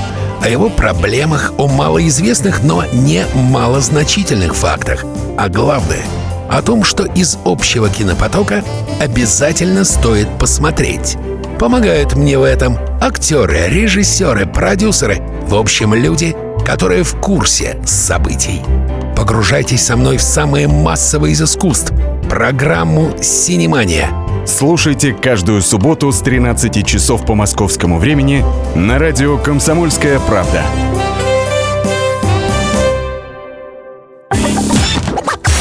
о 0.43 0.49
его 0.49 0.69
проблемах, 0.69 1.53
о 1.57 1.67
малоизвестных, 1.67 2.63
но 2.63 2.83
не 2.93 3.25
малозначительных 3.33 4.55
фактах. 4.55 5.03
А 5.37 5.49
главное– 5.49 6.03
о 6.49 6.61
том, 6.61 6.83
что 6.83 7.05
из 7.05 7.37
общего 7.45 7.89
кинопотока 7.89 8.63
обязательно 8.99 9.83
стоит 9.83 10.27
посмотреть. 10.39 11.17
Помогают 11.59 12.15
мне 12.15 12.37
в 12.37 12.43
этом 12.43 12.77
актеры, 13.01 13.67
режиссеры, 13.67 14.45
продюсеры, 14.45 15.21
в 15.47 15.55
общем, 15.55 15.93
люди, 15.93 16.35
которые 16.65 17.03
в 17.03 17.15
курсе 17.19 17.77
событий. 17.85 18.61
Погружайтесь 19.15 19.85
со 19.85 19.95
мной 19.95 20.17
в 20.17 20.21
самое 20.21 20.67
массовое 20.67 21.31
из 21.31 21.41
искусств– 21.41 21.93
программу 22.29 23.13
«Синемания». 23.21 24.09
Слушайте 24.45 25.13
каждую 25.13 25.61
субботу 25.61 26.11
с 26.11 26.19
13 26.19 26.85
часов 26.85 27.25
по 27.25 27.33
московскому 27.33 27.97
времени 27.97 28.43
на 28.75 28.99
радио 28.99 29.37
«Комсомольская 29.37 30.19
правда». 30.19 30.61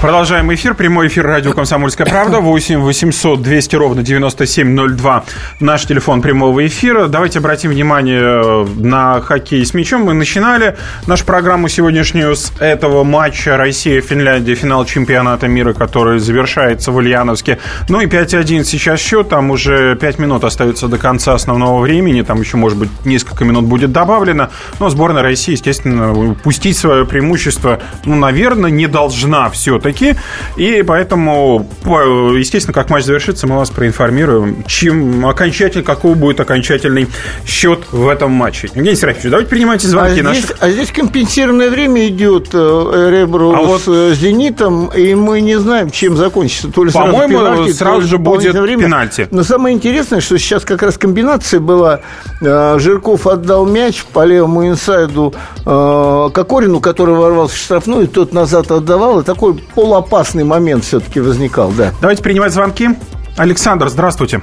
Продолжаем 0.00 0.52
эфир. 0.54 0.72
Прямой 0.72 1.08
эфир 1.08 1.26
радио 1.26 1.52
«Комсомольская 1.52 2.06
правда». 2.06 2.40
8 2.40 2.80
800 2.80 3.42
200 3.42 3.76
ровно 3.76 4.02
9702. 4.02 5.24
Наш 5.60 5.84
телефон 5.84 6.22
прямого 6.22 6.66
эфира. 6.66 7.06
Давайте 7.06 7.40
обратим 7.40 7.68
внимание 7.68 8.64
на 8.78 9.20
хоккей 9.20 9.62
с 9.62 9.74
мячом. 9.74 10.04
Мы 10.04 10.14
начинали 10.14 10.78
нашу 11.06 11.26
программу 11.26 11.68
сегодняшнюю 11.68 12.34
с 12.34 12.50
этого 12.60 13.04
матча 13.04 13.58
Россия-Финляндия, 13.58 14.54
финал 14.54 14.86
чемпионата 14.86 15.48
мира, 15.48 15.74
который 15.74 16.18
завершается 16.18 16.92
в 16.92 16.96
Ульяновске. 16.96 17.58
Ну 17.90 18.00
и 18.00 18.06
5-1 18.06 18.64
сейчас 18.64 19.00
счет. 19.00 19.28
Там 19.28 19.50
уже 19.50 19.96
5 19.96 20.18
минут 20.18 20.44
остается 20.44 20.88
до 20.88 20.96
конца 20.96 21.34
основного 21.34 21.78
времени. 21.78 22.22
Там 22.22 22.40
еще, 22.40 22.56
может 22.56 22.78
быть, 22.78 22.88
несколько 23.04 23.44
минут 23.44 23.66
будет 23.66 23.92
добавлено. 23.92 24.48
Но 24.78 24.88
сборная 24.88 25.22
России, 25.22 25.52
естественно, 25.52 26.34
пустить 26.42 26.78
свое 26.78 27.04
преимущество, 27.04 27.80
ну, 28.06 28.14
наверное, 28.16 28.70
не 28.70 28.86
должна 28.86 29.50
все-таки 29.50 29.89
все-таки. 29.92 30.16
И 30.56 30.82
поэтому, 30.82 31.66
естественно, 31.84 32.74
как 32.74 32.90
матч 32.90 33.04
завершится, 33.04 33.46
мы 33.46 33.56
вас 33.56 33.70
проинформируем, 33.70 34.64
чем 34.66 35.26
окончательно, 35.26 35.84
какой 35.84 36.14
будет 36.14 36.40
окончательный 36.40 37.08
счет 37.46 37.80
в 37.90 38.08
этом 38.08 38.32
матче. 38.32 38.68
Евгений 38.74 38.96
Серафимович, 38.96 39.30
давайте 39.30 39.50
принимайте 39.50 39.88
звонки 39.88 40.20
а 40.20 40.24
наших. 40.24 40.44
Здесь, 40.44 40.56
а 40.60 40.70
здесь 40.70 40.90
компенсированное 40.90 41.70
время 41.70 42.08
идет 42.08 42.48
э, 42.52 43.08
Ребро 43.10 43.54
а 43.54 43.62
с 43.62 43.66
вот... 43.66 43.82
Э, 43.86 44.14
Зенитом, 44.14 44.86
и 44.88 45.14
мы 45.14 45.40
не 45.40 45.58
знаем, 45.58 45.90
чем 45.90 46.16
закончится. 46.16 46.68
То 46.68 46.84
ли 46.84 46.90
По-моему, 46.90 47.38
сразу, 47.38 47.56
пенальти, 47.56 47.72
сразу 47.76 48.02
же 48.02 48.18
будет 48.18 48.54
время. 48.54 48.84
пенальти. 48.84 49.28
Но 49.30 49.42
самое 49.42 49.74
интересное, 49.74 50.20
что 50.20 50.38
сейчас 50.38 50.64
как 50.64 50.82
раз 50.82 50.98
комбинация 50.98 51.60
была. 51.60 52.00
Э, 52.40 52.78
Жирков 52.78 53.26
отдал 53.26 53.66
мяч 53.66 54.04
по 54.12 54.24
левому 54.24 54.68
инсайду 54.68 55.34
Кокорину, 55.64 56.80
который 56.80 57.14
ворвался 57.14 57.54
в 57.54 57.58
штрафную, 57.58 58.08
тот 58.08 58.32
назад 58.32 58.70
отдавал. 58.70 59.20
И 59.20 59.24
такой 59.24 59.54
полуопасный 59.80 60.44
момент 60.44 60.84
все-таки 60.84 61.20
возникал, 61.20 61.70
да. 61.70 61.92
Давайте 62.02 62.22
принимать 62.22 62.52
звонки. 62.52 62.90
Александр, 63.38 63.88
здравствуйте. 63.88 64.42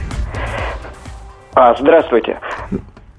А, 1.54 1.76
здравствуйте. 1.76 2.40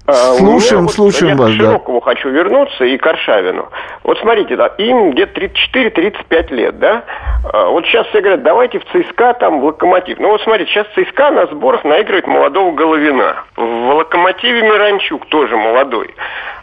А, 0.09 0.37
слушаем, 0.37 0.83
вот, 0.83 0.93
слушаем 0.93 1.37
я 1.37 1.37
вас. 1.37 1.49
Я 1.51 1.55
к 1.55 1.59
Широкову 1.59 1.99
да. 1.99 2.05
хочу 2.05 2.29
вернуться 2.29 2.83
и 2.83 2.97
к 2.97 3.05
Аршавину. 3.05 3.69
Вот 4.03 4.17
смотрите, 4.19 4.55
да, 4.55 4.67
им 4.77 5.11
где-то 5.11 5.39
34-35 5.39 6.53
лет, 6.55 6.79
да? 6.79 7.03
А, 7.53 7.69
вот 7.69 7.85
сейчас 7.85 8.07
все 8.07 8.21
говорят, 8.21 8.41
давайте 8.41 8.79
в 8.79 8.85
ЦСКА, 8.85 9.33
там, 9.35 9.61
в 9.61 9.65
Локомотив. 9.65 10.17
Ну 10.19 10.29
вот 10.29 10.41
смотрите, 10.41 10.71
сейчас 10.71 10.87
ЦСКА 10.95 11.29
на 11.29 11.45
сборах 11.47 11.83
наигрывает 11.83 12.25
молодого 12.25 12.71
Головина. 12.71 13.43
В 13.55 13.93
Локомотиве 13.93 14.63
Миранчук 14.63 15.27
тоже 15.27 15.55
молодой. 15.55 16.13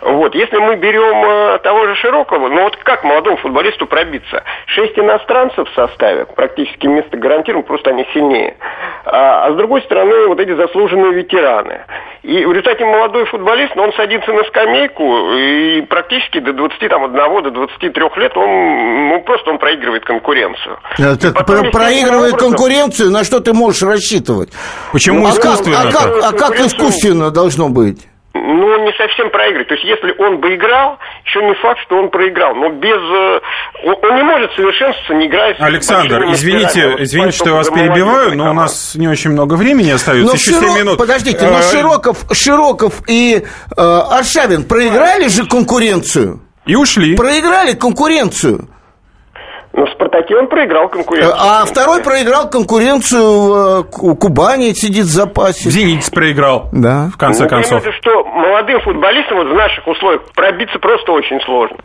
Вот, 0.00 0.34
если 0.34 0.58
мы 0.58 0.76
берем 0.76 1.24
э, 1.24 1.58
того 1.58 1.86
же 1.86 1.94
Широкого, 1.96 2.48
ну 2.48 2.64
вот 2.64 2.76
как 2.76 3.02
молодому 3.04 3.36
футболисту 3.38 3.86
пробиться? 3.86 4.42
Шесть 4.66 4.98
иностранцев 4.98 5.68
в 5.68 5.74
составе, 5.74 6.26
практически 6.26 6.86
место 6.86 7.16
гарантировано, 7.16 7.66
просто 7.66 7.90
они 7.90 8.06
сильнее. 8.12 8.56
А, 9.04 9.46
а 9.46 9.52
с 9.52 9.56
другой 9.56 9.82
стороны, 9.82 10.26
вот 10.26 10.40
эти 10.40 10.54
заслуженные 10.54 11.12
ветераны. 11.12 11.80
И 12.22 12.44
в 12.44 12.50
результате 12.50 12.84
молодой 12.84 13.24
футболист, 13.24 13.35
но 13.74 13.84
он 13.84 13.92
садится 13.94 14.32
на 14.32 14.44
скамейку, 14.44 15.32
и 15.32 15.82
практически 15.82 16.40
до 16.40 16.52
21, 16.52 17.12
до 17.42 17.50
23 17.50 18.02
лет 18.16 18.36
он, 18.36 19.08
ну, 19.08 19.22
просто 19.22 19.50
он 19.50 19.58
проигрывает 19.58 20.04
конкуренцию. 20.04 20.78
А, 20.98 21.16
так 21.16 21.46
про- 21.46 21.70
проигрывает 21.70 22.34
образом... 22.34 22.50
конкуренцию, 22.50 23.10
на 23.10 23.24
что 23.24 23.40
ты 23.40 23.52
можешь 23.52 23.82
рассчитывать? 23.82 24.50
Почему 24.92 25.20
ну, 25.20 25.30
искусственно? 25.30 25.80
А 25.80 25.92
как, 25.92 25.94
а 25.94 26.20
как, 26.20 26.24
а 26.24 26.36
как 26.36 26.60
искусственно 26.60 27.30
должно 27.30 27.68
быть? 27.68 28.06
Ну, 28.36 28.84
не 28.84 28.92
совсем 28.92 29.30
проигрывает. 29.30 29.68
То 29.68 29.74
есть, 29.74 29.86
если 29.86 30.14
он 30.18 30.38
бы 30.38 30.54
играл, 30.54 30.98
еще 31.24 31.42
не 31.42 31.54
факт, 31.54 31.80
что 31.80 31.96
он 31.96 32.10
проиграл. 32.10 32.54
Но 32.54 32.70
без... 32.70 32.96
Э, 32.96 33.40
он 33.84 34.16
не 34.16 34.22
может 34.22 34.52
совершенствоваться, 34.54 35.14
не 35.14 35.26
играя 35.26 35.54
с 35.54 35.60
Александр, 35.60 36.24
извините, 36.32 36.96
извините, 36.98 37.32
что 37.32 37.50
я 37.50 37.54
вас 37.54 37.70
перебиваю, 37.70 38.36
но 38.36 38.50
у 38.50 38.54
нас 38.54 38.94
не 38.94 39.08
очень 39.08 39.30
много 39.30 39.54
времени 39.54 39.90
остается, 39.90 40.26
но 40.26 40.34
еще 40.34 40.52
Широ... 40.52 40.68
7 40.68 40.78
минут. 40.78 40.98
Подождите, 40.98 41.46
но 41.46 41.58
э, 41.58 41.62
Широков, 41.62 42.18
Широков 42.32 43.02
и 43.08 43.42
э, 43.42 43.80
Аршавин 43.80 44.64
проиграли 44.64 45.28
же 45.28 45.46
конкуренцию? 45.46 46.40
И 46.66 46.74
ушли. 46.74 47.14
Проиграли 47.16 47.72
конкуренцию. 47.72 48.68
Но 49.76 49.84
в 49.84 49.90
«Спартаке» 49.90 50.34
он 50.36 50.48
проиграл 50.48 50.88
конкуренцию. 50.88 51.34
А 51.36 51.64
второй 51.66 52.02
проиграл 52.02 52.48
конкуренцию 52.48 53.86
у 54.00 54.16
Кубани, 54.16 54.72
сидит 54.72 55.04
в 55.04 55.10
запасе. 55.10 55.68
«Зенит» 55.68 56.10
проиграл, 56.10 56.70
да. 56.72 57.10
в 57.12 57.18
конце 57.18 57.42
ну, 57.42 57.50
концов. 57.50 57.82
Понимаете, 57.82 57.98
что 58.00 58.24
молодым 58.24 58.80
футболистам 58.80 59.36
вот 59.36 59.48
в 59.48 59.54
наших 59.54 59.86
условиях 59.86 60.22
пробиться 60.34 60.78
просто 60.78 61.12
очень 61.12 61.38
сложно. 61.44 61.76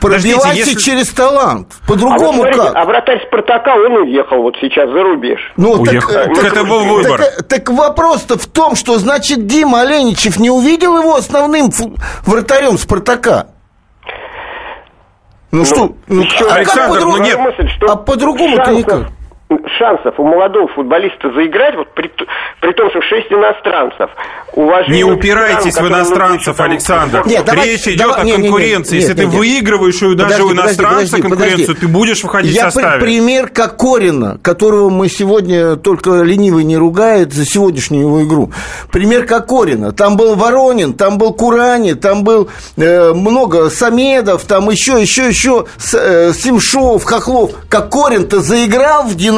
Пробивайся 0.00 0.70
если... 0.70 0.74
через 0.74 1.08
талант. 1.10 1.68
По-другому 1.86 2.42
а 2.42 2.46
вот 2.46 2.56
как? 2.56 2.72
А 2.74 2.84
вратарь 2.84 3.24
«Спартака», 3.28 3.76
он 3.76 4.02
уехал 4.02 4.42
вот 4.42 4.56
сейчас 4.60 4.90
за 4.90 5.00
рубеж. 5.00 5.38
Ну, 5.56 5.72
Уехал. 5.72 6.12
Так, 6.12 6.24
так, 6.24 6.34
так 6.34 6.52
это 6.52 6.64
был 6.64 6.84
выбор. 6.86 7.20
Так, 7.20 7.48
так 7.48 7.70
вопрос-то 7.70 8.36
в 8.36 8.46
том, 8.46 8.74
что, 8.74 8.98
значит, 8.98 9.46
Дима 9.46 9.82
Оленичев 9.82 10.40
не 10.40 10.50
увидел 10.50 10.98
его 10.98 11.14
основным 11.14 11.70
вратарем 12.26 12.78
«Спартака». 12.78 13.46
Ну, 15.50 15.58
ну 15.60 15.64
что, 15.64 15.94
ну, 16.08 16.24
а 16.50 16.54
Александр? 16.54 17.00
Ну, 17.00 17.16
нет. 17.18 17.38
мысль, 17.38 17.68
что 17.76 17.92
а 17.92 17.96
по-другому-то 17.96 18.72
никак 18.72 19.17
шансов 19.78 20.14
у 20.18 20.24
молодого 20.24 20.68
футболиста 20.68 21.32
заиграть, 21.32 21.74
вот 21.74 21.94
при, 21.94 22.10
при 22.60 22.72
том, 22.72 22.90
что 22.90 23.00
шесть 23.02 23.32
иностранцев. 23.32 24.10
Не 24.88 25.04
упирайтесь 25.04 25.76
в 25.76 25.86
иностранцев, 25.88 26.60
Александр. 26.60 27.22
Нет, 27.26 27.44
давай, 27.44 27.66
Речь 27.66 27.86
идет 27.86 27.98
давай, 27.98 28.30
о 28.30 28.34
конкуренции. 28.34 28.96
Не, 28.96 29.00
не, 29.00 29.06
не, 29.06 29.08
Если 29.08 29.08
нет, 29.08 29.16
ты 29.16 29.24
нет, 29.24 29.34
выигрываешь 29.34 30.02
ее 30.02 30.14
даже 30.14 30.44
у 30.44 30.52
иностранца 30.52 31.16
подожди, 31.16 31.22
конкуренцию, 31.22 31.66
подожди. 31.66 31.80
ты 31.80 31.88
будешь 31.88 32.22
выходить 32.22 32.54
Я 32.54 32.68
в 32.68 32.72
составе. 32.72 33.00
пример 33.00 33.48
Кокорина, 33.48 34.38
которого 34.42 34.90
мы 34.90 35.08
сегодня 35.08 35.76
только 35.76 36.22
ленивый 36.22 36.64
не 36.64 36.76
ругает 36.76 37.32
за 37.32 37.46
сегодняшнюю 37.46 38.02
его 38.02 38.24
игру. 38.24 38.52
Пример 38.92 39.24
Кокорина. 39.24 39.92
Там 39.92 40.16
был 40.16 40.34
Воронин, 40.34 40.92
там 40.92 41.16
был 41.16 41.32
Курани, 41.32 41.94
там 41.94 42.22
был 42.22 42.50
э, 42.76 43.12
много 43.14 43.70
Самедов, 43.70 44.44
там 44.44 44.68
еще, 44.68 45.00
еще, 45.00 45.28
еще 45.28 45.64
э, 45.94 46.32
Симшов, 46.34 47.04
Хохлов. 47.04 47.52
Кокорин-то 47.68 48.40
заиграл 48.40 49.04
в 49.04 49.14
Динамо. 49.14 49.37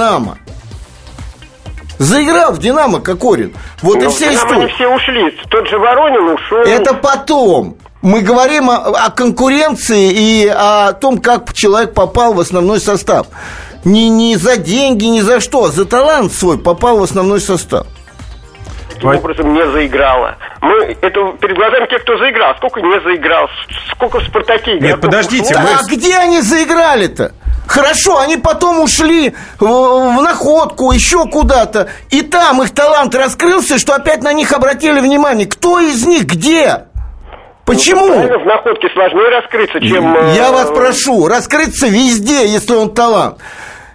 Заиграл 1.98 2.52
в 2.52 2.58
«Динамо» 2.58 3.00
Кокорин. 3.00 3.54
Вот 3.82 3.96
Ну, 3.98 4.04
и 4.04 4.06
в 4.06 4.10
вся 4.14 4.30
«Динамо» 4.30 4.46
история. 4.48 4.60
не 4.62 4.72
все 4.72 4.88
ушли. 4.88 5.30
Тот 5.50 5.68
же 5.68 5.78
Воронин 5.78 6.28
ушел. 6.30 6.58
Это 6.60 6.94
потом. 6.94 7.76
Мы 8.00 8.22
говорим 8.22 8.70
о, 8.70 8.76
о 8.76 9.10
конкуренции 9.10 10.10
и 10.10 10.46
о 10.48 10.92
том, 10.94 11.18
как 11.20 11.52
человек 11.52 11.92
попал 11.92 12.32
в 12.32 12.40
основной 12.40 12.80
состав. 12.80 13.26
Не, 13.84 14.08
не 14.08 14.36
за 14.36 14.56
деньги, 14.56 15.04
не 15.04 15.20
за 15.20 15.40
что, 15.40 15.64
а 15.64 15.68
за 15.68 15.84
талант 15.84 16.32
свой 16.32 16.58
попал 16.58 16.98
в 16.98 17.02
основной 17.02 17.40
состав. 17.40 17.86
таким 18.94 19.10
образом 19.10 19.52
не 19.52 19.66
заиграла. 19.70 20.36
Мы 20.62 20.96
это 21.02 21.32
перед 21.40 21.56
глазами 21.56 21.86
тех, 21.90 22.02
кто 22.02 22.16
заиграл. 22.16 22.54
Сколько 22.56 22.80
не 22.80 23.00
заиграл, 23.02 23.46
сколько 23.92 24.20
в 24.20 24.24
«Спартаке» 24.24 24.78
Нет, 24.80 25.00
подождите, 25.00 25.54
мы- 25.58 25.68
А 25.78 25.82
где 25.84 26.16
они 26.16 26.40
заиграли-то? 26.40 27.32
Хорошо, 27.70 28.18
они 28.18 28.36
потом 28.36 28.80
ушли 28.80 29.32
в, 29.60 30.20
находку, 30.20 30.90
еще 30.90 31.24
куда-то. 31.26 31.86
И 32.10 32.20
там 32.22 32.60
их 32.64 32.74
талант 32.74 33.14
раскрылся, 33.14 33.78
что 33.78 33.94
опять 33.94 34.24
на 34.24 34.32
них 34.32 34.50
обратили 34.52 34.98
внимание. 34.98 35.46
Кто 35.46 35.78
из 35.78 36.04
них 36.04 36.24
где? 36.24 36.86
Почему? 37.64 38.08
Ну, 38.08 38.40
в 38.40 38.44
находке 38.44 38.88
сложнее 38.92 39.28
раскрыться, 39.28 39.78
чем... 39.78 40.16
э, 40.16 40.34
Я 40.34 40.50
вас 40.50 40.66
прошу, 40.70 41.28
раскрыться 41.28 41.86
везде, 41.86 42.48
если 42.48 42.74
он 42.74 42.92
талант. 42.92 43.38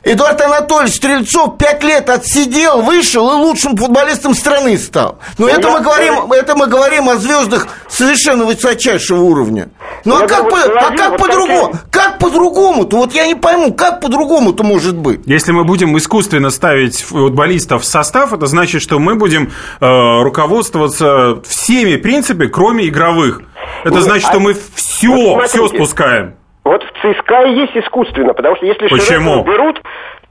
Эдуард 0.07 0.39
Анатольевич 0.39 0.97
Стрельцов 0.97 1.57
пять 1.57 1.83
лет 1.83 2.07
отсидел, 2.11 2.83
вышел 2.83 3.27
и 3.31 3.35
лучшим 3.43 3.75
футболистом 3.75 4.35
страны 4.35 4.77
стал. 4.77 5.17
Но 5.39 5.47
Ну, 5.47 5.51
это 5.51 5.67
я- 5.67 5.73
мы 5.73 5.79
говорим, 5.81 6.31
это 6.31 6.55
мы 6.55 6.67
говорим 6.67 7.09
о 7.09 7.15
звездах 7.15 7.67
совершенно 7.89 8.45
высочайшего 8.45 9.21
уровня. 9.21 9.69
Ну 10.05 10.15
а 10.23 10.27
как, 10.27 10.47
по- 10.47 10.61
а 10.61 10.95
как 10.95 11.17
по-другому? 11.17 11.73
Как 11.89 12.19
по-другому-то? 12.19 12.97
Вот 12.97 13.15
я 13.15 13.25
не 13.25 13.33
пойму, 13.33 13.73
как 13.73 13.99
по-другому-то 13.99 14.63
может 14.63 14.95
быть? 14.95 15.21
Если 15.25 15.51
мы 15.51 15.63
будем 15.63 15.97
искусственно 15.97 16.51
ставить 16.51 17.01
футболистов 17.01 17.81
в 17.81 17.85
состав, 17.85 18.31
это 18.31 18.45
значит, 18.45 18.83
что 18.83 18.99
мы 18.99 19.15
будем 19.15 19.51
э, 19.81 20.21
руководствоваться 20.21 21.41
всеми 21.47 21.95
принципами, 21.95 22.47
кроме 22.47 22.87
игровых. 22.89 23.41
Это 23.83 23.95
Нет, 23.95 24.03
значит, 24.03 24.27
а- 24.27 24.31
что 24.31 24.39
мы 24.39 24.55
все, 24.75 25.07
вот 25.07 25.47
все 25.49 25.67
спускаем. 25.67 26.35
Вот 26.65 26.81
в 26.83 26.87
ЦСКА 26.97 27.43
и 27.43 27.59
есть 27.59 27.77
искусственно, 27.77 28.33
потому 28.33 28.55
что 28.55 28.65
если 28.65 28.87
Почему? 28.87 29.43
Берут, 29.43 29.79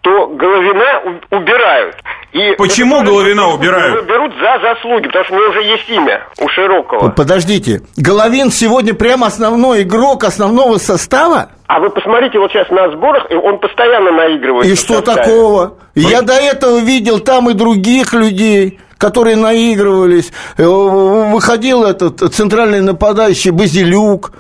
то 0.01 0.26
Головина 0.26 1.20
убирают. 1.30 1.97
И 2.32 2.57
Почему 2.59 2.97
это 2.97 3.07
Головина 3.07 3.47
убирают? 3.51 4.05
Берут 4.07 4.32
за 4.35 4.59
заслуги, 4.61 5.07
потому 5.07 5.24
что 5.24 5.35
у 5.35 5.37
него 5.39 5.51
уже 5.51 5.62
есть 5.62 5.89
имя 5.89 6.26
у 6.41 6.49
Широкого. 6.49 7.11
Подождите, 7.11 7.82
Головин 7.97 8.51
сегодня 8.51 8.95
прям 8.95 9.22
основной 9.22 9.82
игрок 9.82 10.24
основного 10.24 10.78
состава? 10.78 11.51
А 11.68 11.78
вы 11.78 11.91
посмотрите 11.91 12.41
вот 12.41 12.51
сейчас 12.51 12.68
на 12.70 12.91
сборах, 12.91 13.30
и 13.30 13.35
он 13.35 13.61
постоянно 13.61 14.11
наигрывает. 14.11 14.66
И 14.66 14.74
что 14.74 14.95
составе. 14.95 15.22
такого? 15.22 15.74
Я 15.95 16.22
до 16.22 16.35
этого 16.35 16.80
видел 16.80 17.20
там 17.20 17.49
и 17.49 17.55
других 17.55 18.12
людей, 18.12 18.80
которые 18.99 19.37
наигрывались. 19.37 20.32
Э, 20.59 20.64
Выходил 20.64 21.85
этот 21.85 22.18
центральный 22.35 22.80
нападающий 22.80 23.53
Базилюк. 23.53 24.32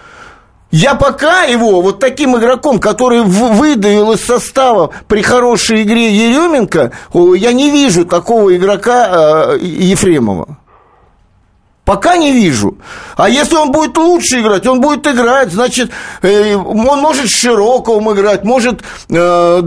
Я 0.76 0.96
пока 0.96 1.44
его 1.44 1.80
вот 1.80 2.00
таким 2.00 2.36
игроком, 2.36 2.80
который 2.80 3.22
выдавил 3.22 4.10
из 4.10 4.24
состава 4.24 4.90
при 5.06 5.22
хорошей 5.22 5.84
игре 5.84 6.12
Еременко, 6.12 6.90
я 7.36 7.52
не 7.52 7.70
вижу 7.70 8.04
такого 8.04 8.56
игрока 8.56 9.52
э, 9.52 9.58
Ефремова. 9.60 10.58
Пока 11.84 12.16
не 12.16 12.32
вижу. 12.32 12.78
А 13.16 13.28
если 13.28 13.56
он 13.56 13.70
будет 13.70 13.98
лучше 13.98 14.40
играть, 14.40 14.66
он 14.66 14.80
будет 14.80 15.06
играть, 15.06 15.52
значит, 15.52 15.90
э, 16.22 16.54
он 16.56 17.00
может 17.00 17.28
Широковым 17.28 18.10
играть, 18.12 18.42
может 18.42 18.82
э, 19.10 19.62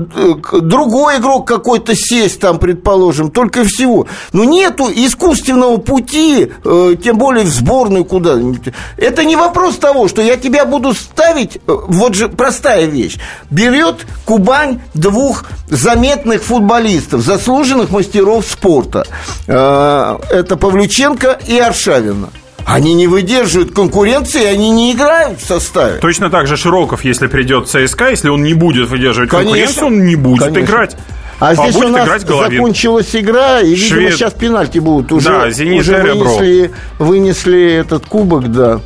другой 0.62 1.18
игрок 1.18 1.48
какой-то 1.48 1.94
сесть 1.96 2.40
там, 2.40 2.58
предположим, 2.58 3.30
только 3.30 3.64
всего. 3.66 4.08
Но 4.34 4.46
нету 4.46 4.90
искусственного 4.92 5.78
пути, 5.78 6.52
э, 6.66 6.96
тем 7.04 7.20
более 7.20 7.46
в 7.46 7.50
сборную 7.50 8.04
куда-нибудь. 8.04 8.74
Это 8.98 9.24
не 9.24 9.36
вопрос 9.36 9.76
того, 9.76 10.08
что 10.08 10.24
я 10.24 10.38
тебя 10.38 10.66
буду 10.66 10.96
ставить, 10.96 11.60
вот 11.68 12.16
же 12.16 12.30
простая 12.30 12.86
вещь. 12.86 13.18
Берет 13.52 14.08
Кубань 14.26 14.82
двух 14.96 15.46
заметных 15.70 16.44
футболистов, 16.44 17.22
заслуженных 17.22 17.92
мастеров 17.92 18.46
спорта. 18.46 19.06
Это 19.48 20.58
Павлюченко 20.60 21.40
и 21.48 21.60
Аршавина. 22.08 22.30
Они 22.66 22.94
не 22.96 23.08
выдерживают 23.08 23.74
конкуренции, 23.74 24.44
они 24.44 24.72
не 24.72 24.94
играют 24.94 25.40
в 25.40 25.46
составе. 25.46 26.00
Точно 26.00 26.30
так 26.30 26.48
же 26.48 26.58
Широков, 26.58 27.06
если 27.06 27.28
придет 27.28 27.70
ЦСКА, 27.70 28.10
если 28.10 28.28
он 28.30 28.44
не 28.44 28.54
будет 28.54 28.90
выдерживать 28.90 29.30
Конечно. 29.30 29.52
конкуренцию, 29.54 29.88
он 29.88 30.06
не 30.06 30.16
будет 30.18 30.44
Конечно. 30.44 30.66
играть. 30.66 30.98
А 31.40 31.54
здесь 31.56 31.76
будет 31.76 31.86
у 31.86 31.90
нас 31.90 32.22
закончилась 32.24 33.16
игра, 33.16 33.62
и, 33.62 33.70
видимо, 33.70 33.88
Швед. 33.88 34.14
сейчас 34.16 34.34
пенальти 34.34 34.80
будут. 34.80 35.12
Уже, 35.12 35.30
Да, 35.30 35.50
«Зенит» 35.52 35.82
уже 35.82 36.02
вынесли, 36.02 36.72
вынесли 36.98 37.74
этот 37.74 38.06
кубок, 38.08 38.52
да. 38.52 38.82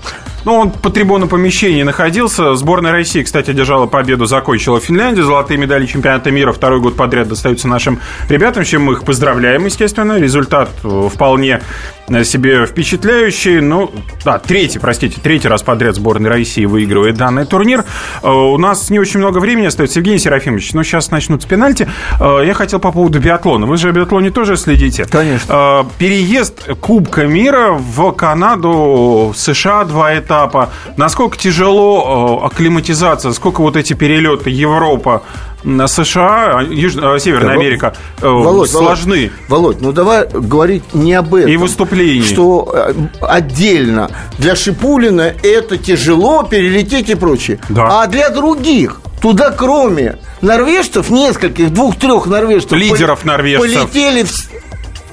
Ну, 0.46 0.56
он 0.56 0.72
по 0.72 0.89
трибунам 0.89 1.30
помещении 1.30 1.84
находился. 1.84 2.56
Сборная 2.56 2.92
России, 2.92 3.22
кстати, 3.24 3.52
одержала 3.52 3.86
победу, 3.86 4.26
закончила 4.26 4.80
Финляндию. 4.80 5.26
Золотые 5.26 5.58
медали 5.58 5.86
чемпионата 5.86 6.32
мира 6.32 6.52
второй 6.52 6.80
год 6.80 6.96
подряд 6.96 7.28
достаются 7.28 7.68
нашим 7.68 8.00
ребятам, 8.28 8.64
чем 8.64 8.84
мы 8.84 8.94
их 8.94 9.04
поздравляем, 9.04 9.66
естественно. 9.66 10.20
Результат 10.20 10.70
э, 10.84 11.10
вполне 11.14 11.62
э, 12.08 12.24
себе 12.24 12.66
впечатляющий. 12.66 13.62
Ну, 13.62 13.92
да, 14.26 14.39
третий, 14.39 14.80
простите, 14.80 15.22
третий 15.22 15.48
раз 15.48 15.62
подряд 15.64 15.96
сборная 15.96 16.32
России 16.32 16.66
выигрывает 16.66 17.18
данный 17.18 17.46
турнир. 17.46 17.86
Э, 18.24 18.30
У 18.30 18.58
нас 18.58 18.89
не 18.89 19.00
очень 19.00 19.20
много 19.20 19.38
времени 19.38 19.68
остается. 19.68 20.00
Евгений 20.00 20.20
Серафимович, 20.20 20.74
ну, 20.74 20.84
сейчас 20.84 21.12
начнутся 21.12 21.48
пенальти. 21.48 21.88
Я 22.20 22.54
хотел 22.54 22.80
по 22.80 22.92
поводу 22.92 23.20
биатлона. 23.20 23.66
Вы 23.66 23.78
же 23.78 23.89
о 23.89 23.92
биатлоне 23.92 24.32
тоже 24.32 24.58
следите. 24.58 25.06
Конечно. 25.06 25.86
Переезд 25.98 26.68
Кубка 26.80 27.26
мира 27.26 27.72
в 27.72 28.12
Канаду, 28.12 29.34
США 29.36 29.84
два 29.86 30.14
этапа. 30.32 30.69
Насколько 30.97 31.38
тяжело 31.38 32.39
э, 32.41 32.45
акклиматизация, 32.45 33.32
сколько 33.34 33.61
вот 33.61 33.75
эти 33.75 33.93
перелеты 33.93 34.49
Европа, 34.49 35.23
на 35.63 35.88
США, 35.88 36.61
Юж... 36.69 36.95
э, 36.95 37.19
Северная 37.19 37.53
Америка 37.55 37.93
э, 38.21 38.27
Володь, 38.27 38.69
сложны. 38.71 39.32
Володь, 39.47 39.79
ну 39.82 39.91
давай 39.91 40.27
говорить 40.27 40.93
не 40.93 41.13
об 41.13 41.36
этом. 41.36 41.51
И 41.51 41.57
выступлений. 41.57 42.23
Что 42.23 42.71
э, 42.73 42.93
отдельно 43.21 44.09
для 44.39 44.55
Шипулина 44.55 45.34
это 45.43 45.77
тяжело 45.77 46.43
перелететь 46.43 47.09
и 47.09 47.15
прочее. 47.15 47.59
Да. 47.69 48.01
А 48.03 48.07
для 48.07 48.29
других, 48.29 49.01
туда 49.21 49.51
кроме 49.51 50.17
норвежцев, 50.41 51.09
нескольких, 51.11 51.71
двух-трех 51.71 52.25
норвежцев. 52.25 52.71
Лидеров 52.71 53.23
норвежцев. 53.25 53.61
Полетели, 53.91 54.23
вс- 54.23 54.49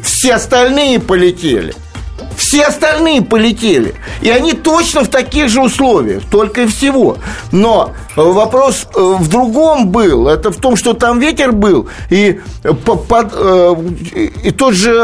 все 0.00 0.34
остальные 0.34 1.00
полетели. 1.00 1.74
Все 2.38 2.62
остальные 2.66 3.22
полетели. 3.22 3.94
И 4.22 4.30
они 4.30 4.52
точно 4.52 5.02
в 5.02 5.08
таких 5.08 5.48
же 5.48 5.60
условиях, 5.60 6.22
только 6.30 6.62
и 6.62 6.66
всего. 6.66 7.16
Но 7.50 7.90
э, 8.16 8.22
вопрос 8.22 8.86
э, 8.94 9.00
в 9.18 9.28
другом 9.28 9.88
был. 9.88 10.28
Это 10.28 10.50
в 10.52 10.56
том, 10.56 10.76
что 10.76 10.92
там 10.94 11.18
ветер 11.18 11.50
был. 11.50 11.88
И, 12.10 12.40
э, 12.62 12.72
по- 12.72 12.94
под, 12.96 13.32
и 14.16 14.50
тот 14.52 14.74
же 14.74 14.94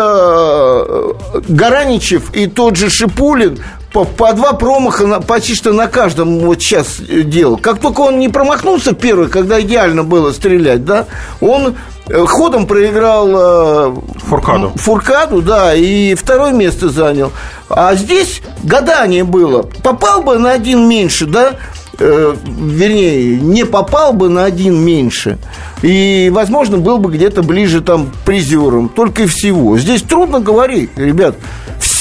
Гараничев, 1.49 2.32
и 2.35 2.47
тот 2.47 2.76
же 2.76 2.89
Шипулин 2.89 3.59
по, 3.95 4.05
по 4.05 4.32
два 4.32 4.55
промаха 4.55 5.07
на, 5.07 5.20
почти 5.20 5.55
что 5.55 5.72
на 5.72 5.86
каждом 5.86 6.40
вот 6.40 6.61
сейчас 6.61 6.99
делал. 6.99 7.57
Как 7.57 7.78
только 7.78 8.01
он 8.01 8.18
не 8.18 8.28
промахнулся 8.28 8.92
первый, 8.92 9.28
когда 9.28 9.61
идеально 9.61 10.03
было 10.03 10.32
стрелять, 10.32 10.84
да, 10.84 11.07
он 11.40 11.76
э, 12.09 12.24
ходом 12.26 12.66
проиграл 12.66 13.28
э, 13.30 13.95
Фуркаду. 14.28 14.72
Фуркаду, 14.74 15.42
да, 15.42 15.74
и 15.76 16.14
второе 16.14 16.53
место 16.53 16.88
занял. 16.88 17.30
А 17.68 17.95
здесь 17.95 18.42
гадание 18.64 19.22
было. 19.22 19.62
Попал 19.62 20.22
бы 20.22 20.38
на 20.38 20.51
один 20.51 20.88
меньше, 20.88 21.26
да, 21.26 21.53
э, 21.97 22.34
вернее, 22.47 23.36
не 23.36 23.64
попал 23.64 24.12
бы 24.12 24.28
на 24.28 24.45
один 24.45 24.76
меньше. 24.76 25.38
И, 25.82 26.32
возможно, 26.34 26.78
был 26.78 26.99
бы 26.99 27.12
где-то 27.12 27.45
ближе 27.45 27.80
там 27.80 28.09
к 28.09 28.14
призерам. 28.26 28.88
Только 28.88 29.22
и 29.22 29.26
всего. 29.26 29.78
Здесь 29.78 30.03
трудно 30.03 30.40
говорить, 30.40 30.90
ребят. 30.97 31.36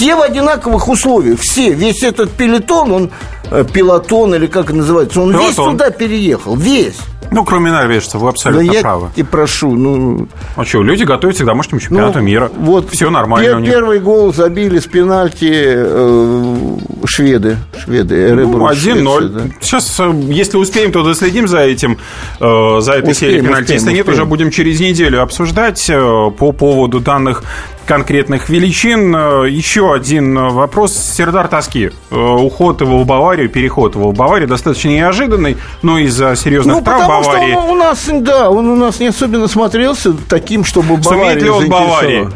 Все 0.04 0.18
в 0.18 0.22
одинаковых 0.22 0.89
условиях. 0.89 1.39
Все. 1.39 1.72
Весь 1.72 2.04
этот 2.04 2.30
пелетон, 2.32 2.91
он 2.91 3.12
э, 3.49 3.64
пилотон 3.64 4.36
или 4.36 4.47
как 4.47 4.66
это 4.66 4.76
называется, 4.76 5.22
он 5.22 5.32
весь 5.32 5.56
Пилотон. 5.56 5.72
туда 5.78 5.91
переехал. 5.91 6.58
Весь. 6.58 6.97
Ну, 7.32 7.45
кроме 7.45 7.72
норвежцев, 7.72 8.16
вы 8.16 8.26
Да 8.26 8.30
абсолютно 8.32 8.70
я 8.70 8.82
правы. 8.82 9.12
и 9.16 9.24
прошу, 9.24 9.72
ну, 9.72 10.28
А 10.58 10.66
что, 10.66 10.84
люди 10.84 11.04
готовятся 11.04 11.43
к 11.43 11.45
домашнему 11.45 11.80
чемпионату 11.80 12.20
ну, 12.20 12.26
мира. 12.26 12.51
Вот 12.58 12.91
Все 12.91 13.10
нормально 13.10 13.47
пер- 13.47 13.56
у 13.56 13.60
них. 13.60 13.72
Первый 13.72 13.99
гол 14.01 14.34
забили 14.34 14.80
с 14.80 14.86
пенальти 14.88 15.49
э, 15.54 16.78
шведы. 17.08 17.58
Шведы. 17.84 18.16
Ну, 18.34 18.41
Эребру, 18.41 18.66
1-0. 18.68 18.74
Швеция, 18.76 19.30
да. 19.30 19.41
Сейчас, 19.62 19.99
э, 19.99 20.12
если 20.30 20.58
успеем, 20.58 20.91
то 20.91 21.04
доследим 21.04 21.47
за 21.47 21.60
этим, 21.60 21.97
э, 22.39 22.78
за 22.80 22.93
этой 22.93 23.12
Успеем, 23.12 23.16
серией 23.16 23.41
пенальти. 23.41 23.72
Если 23.74 23.78
успеем, 23.78 23.95
нет, 23.97 24.08
успеем. 24.08 24.22
уже 24.22 24.26
будем 24.30 24.51
через 24.51 24.80
неделю 24.80 25.22
обсуждать 25.22 25.86
э, 25.89 26.32
по 26.38 26.51
поводу 26.51 26.99
данных 26.99 27.43
конкретных 27.86 28.49
величин. 28.49 29.16
Э, 29.16 29.49
Еще 29.49 29.93
один 29.93 30.38
э, 30.38 30.49
вопрос. 30.49 30.93
Сердар 30.95 31.47
Тоски. 31.47 31.91
Э, 32.12 32.16
Уход 32.16 32.82
его 32.82 32.99
в 33.04 33.06
Баварию, 33.06 33.49
переход 33.49 33.95
его 33.95 34.12
в 34.12 34.16
Баварию 34.16 34.47
достаточно 34.47 34.89
неожиданный, 34.89 35.58
но 35.82 35.97
из-за 35.99 36.36
серьезных 36.36 36.78
Ну, 36.78 36.82
травм 36.84 37.01
потому 37.01 37.24
Баварии. 37.24 37.51
что 37.51 37.60
он 37.62 37.70
у 37.70 37.76
нас, 37.76 38.10
да, 38.12 38.49
он 38.49 38.70
у 38.70 38.76
нас 38.76 38.99
не 38.99 39.08
особенно 39.08 39.47
смотрелся 39.47 40.14
таким, 40.30 40.64
чтобы 40.64 40.97
Бавария 40.97 41.24
Сумеет 41.34 41.43
ли 41.43 41.49
он 41.49 41.70
Баварии? 41.70 42.30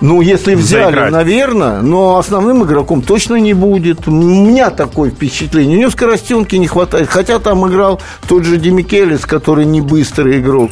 Ну, 0.00 0.20
если 0.20 0.54
взяли, 0.54 0.84
Заиграть. 0.84 1.12
наверное, 1.12 1.80
но 1.80 2.18
основным 2.18 2.64
игроком 2.64 3.00
точно 3.00 3.36
не 3.36 3.54
будет. 3.54 4.06
У 4.06 4.10
меня 4.10 4.70
такое 4.70 5.10
впечатление. 5.10 5.76
У 5.76 5.80
него 5.80 5.90
скоростенки 5.90 6.56
не 6.56 6.66
хватает. 6.66 7.08
Хотя 7.08 7.38
там 7.38 7.66
играл 7.68 8.00
тот 8.28 8.44
же 8.44 8.56
Демикелис, 8.58 9.20
который 9.24 9.64
не 9.64 9.80
быстрый 9.80 10.40
игрок. 10.40 10.70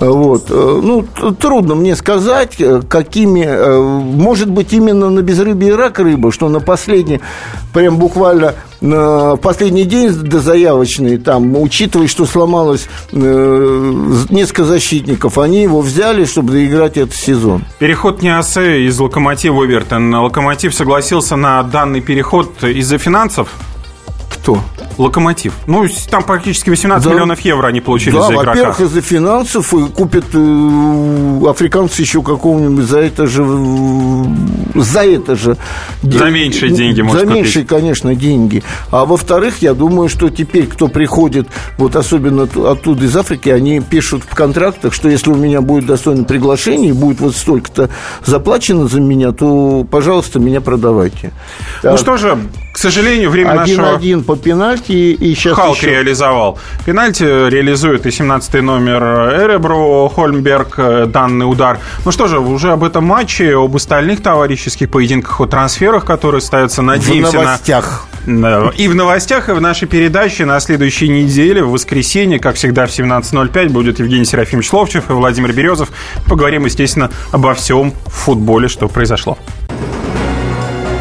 Вот. 0.00 0.46
Э, 0.50 0.80
Ну, 0.82 1.04
трудно 1.38 1.74
мне 1.74 1.96
сказать, 1.96 2.56
э, 2.60 2.82
какими... 2.88 3.44
э, 3.46 3.78
Может 3.80 4.50
быть, 4.50 4.72
именно 4.72 5.08
на 5.08 5.20
безрыбье 5.22 5.70
и 5.70 5.72
рак 5.72 5.98
рыба, 5.98 6.30
что 6.32 6.48
на 6.48 6.60
последний, 6.60 7.20
прям 7.72 7.96
буквально 7.96 8.54
на 8.80 9.36
последний 9.36 9.84
день 9.84 10.12
дозаявочный, 10.12 11.18
там, 11.18 11.56
учитывая, 11.60 12.08
что 12.08 12.26
сломалось 12.26 12.88
э, 13.12 13.92
несколько 14.30 14.64
защитников, 14.64 15.38
они 15.38 15.62
его 15.62 15.80
взяли, 15.80 16.24
чтобы 16.24 16.52
доиграть 16.52 16.96
этот 16.96 17.14
сезон. 17.14 17.64
Переход 17.78 18.22
Ниасе 18.22 18.86
из 18.86 18.98
Локомотива 18.98 19.54
в 19.54 19.66
Эвертон. 19.66 20.14
Локомотив 20.14 20.74
согласился 20.74 21.36
на 21.36 21.62
данный 21.62 22.00
переход 22.00 22.62
из-за 22.62 22.98
финансов. 22.98 23.48
Кто? 24.44 24.60
Локомотив. 24.98 25.54
Ну, 25.66 25.86
там 26.10 26.22
практически 26.22 26.68
18 26.68 27.02
Да. 27.08 27.14
миллионов 27.14 27.40
евро 27.40 27.66
они 27.66 27.80
получили 27.80 28.12
да, 28.14 28.22
за 28.26 28.34
игрока. 28.34 28.50
во-первых, 28.50 28.80
из-за 28.82 29.00
финансов 29.00 29.72
и 29.72 29.86
купят 29.88 30.26
э, 30.34 31.40
африканцы 31.48 32.02
еще 32.02 32.22
какого-нибудь 32.22 32.84
за 32.84 32.98
это 32.98 33.26
же 33.26 33.42
э, 33.42 34.24
за 34.74 35.00
это 35.04 35.34
же 35.34 35.56
За 36.02 36.26
меньшие 36.30 36.72
деньги, 36.72 37.00
может, 37.00 37.20
за 37.22 37.26
купить. 37.26 37.42
меньшие, 37.44 37.64
конечно, 37.64 38.14
деньги. 38.14 38.62
А 38.90 39.06
во-вторых, 39.06 39.62
я 39.62 39.72
думаю, 39.72 40.10
что 40.10 40.28
теперь, 40.28 40.66
кто 40.66 40.88
приходит, 40.88 41.48
вот 41.78 41.96
особенно 41.96 42.42
от- 42.42 42.56
оттуда 42.56 43.06
из 43.06 43.16
Африки, 43.16 43.48
они 43.48 43.80
пишут 43.80 44.22
в 44.28 44.34
контрактах, 44.34 44.92
что 44.92 45.08
если 45.08 45.30
у 45.30 45.36
меня 45.36 45.62
будет 45.62 45.86
достойное 45.86 46.24
приглашение 46.24 46.90
и 46.90 46.92
будет 46.92 47.18
вот 47.20 47.34
столько-то 47.34 47.88
заплачено 48.26 48.88
за 48.88 49.00
меня, 49.00 49.32
то, 49.32 49.86
пожалуйста, 49.90 50.38
меня 50.38 50.60
продавайте. 50.60 51.32
Ну 51.82 51.90
Так, 51.90 51.98
что 51.98 52.16
же, 52.18 52.38
к 52.74 52.78
сожалению, 52.78 53.30
время 53.30 53.54
нашего... 53.54 53.86
один-один 53.86 54.24
по 54.24 54.34
пенальти 54.34 55.12
и 55.12 55.34
сейчас 55.36 55.54
Халк 55.54 55.76
еще... 55.76 55.90
реализовал. 55.90 56.58
Пенальти 56.84 57.22
реализует 57.22 58.04
и 58.04 58.10
17 58.10 58.54
номер 58.62 59.00
Эребро, 59.44 60.08
Хольмберг, 60.08 60.74
э, 60.78 61.06
данный 61.06 61.48
удар. 61.48 61.78
Ну 62.04 62.10
что 62.10 62.26
же, 62.26 62.40
уже 62.40 62.72
об 62.72 62.82
этом 62.82 63.04
матче, 63.04 63.54
об 63.54 63.76
остальных 63.76 64.24
товарищеских 64.24 64.90
поединках, 64.90 65.40
о 65.40 65.46
трансферах, 65.46 66.04
которые 66.04 66.40
ставятся, 66.40 66.82
В 66.82 66.86
надеемся 66.86 67.36
на... 67.36 67.42
новостях. 67.44 68.08
Да, 68.26 68.72
И 68.76 68.88
в 68.88 68.96
новостях, 68.96 69.50
и 69.50 69.52
в 69.52 69.60
нашей 69.60 69.86
передаче 69.86 70.44
на 70.44 70.58
следующей 70.58 71.08
неделе, 71.08 71.62
в 71.62 71.70
воскресенье, 71.70 72.40
как 72.40 72.56
всегда, 72.56 72.86
в 72.86 72.90
17.05 72.90 73.68
будет 73.68 74.00
Евгений 74.00 74.24
Серафимович 74.24 74.72
Ловчев 74.72 75.10
и 75.10 75.12
Владимир 75.12 75.52
Березов. 75.52 75.90
Поговорим, 76.26 76.64
естественно, 76.64 77.08
обо 77.30 77.54
всем 77.54 77.92
в 78.06 78.10
футболе, 78.10 78.66
что 78.66 78.88
произошло. 78.88 79.38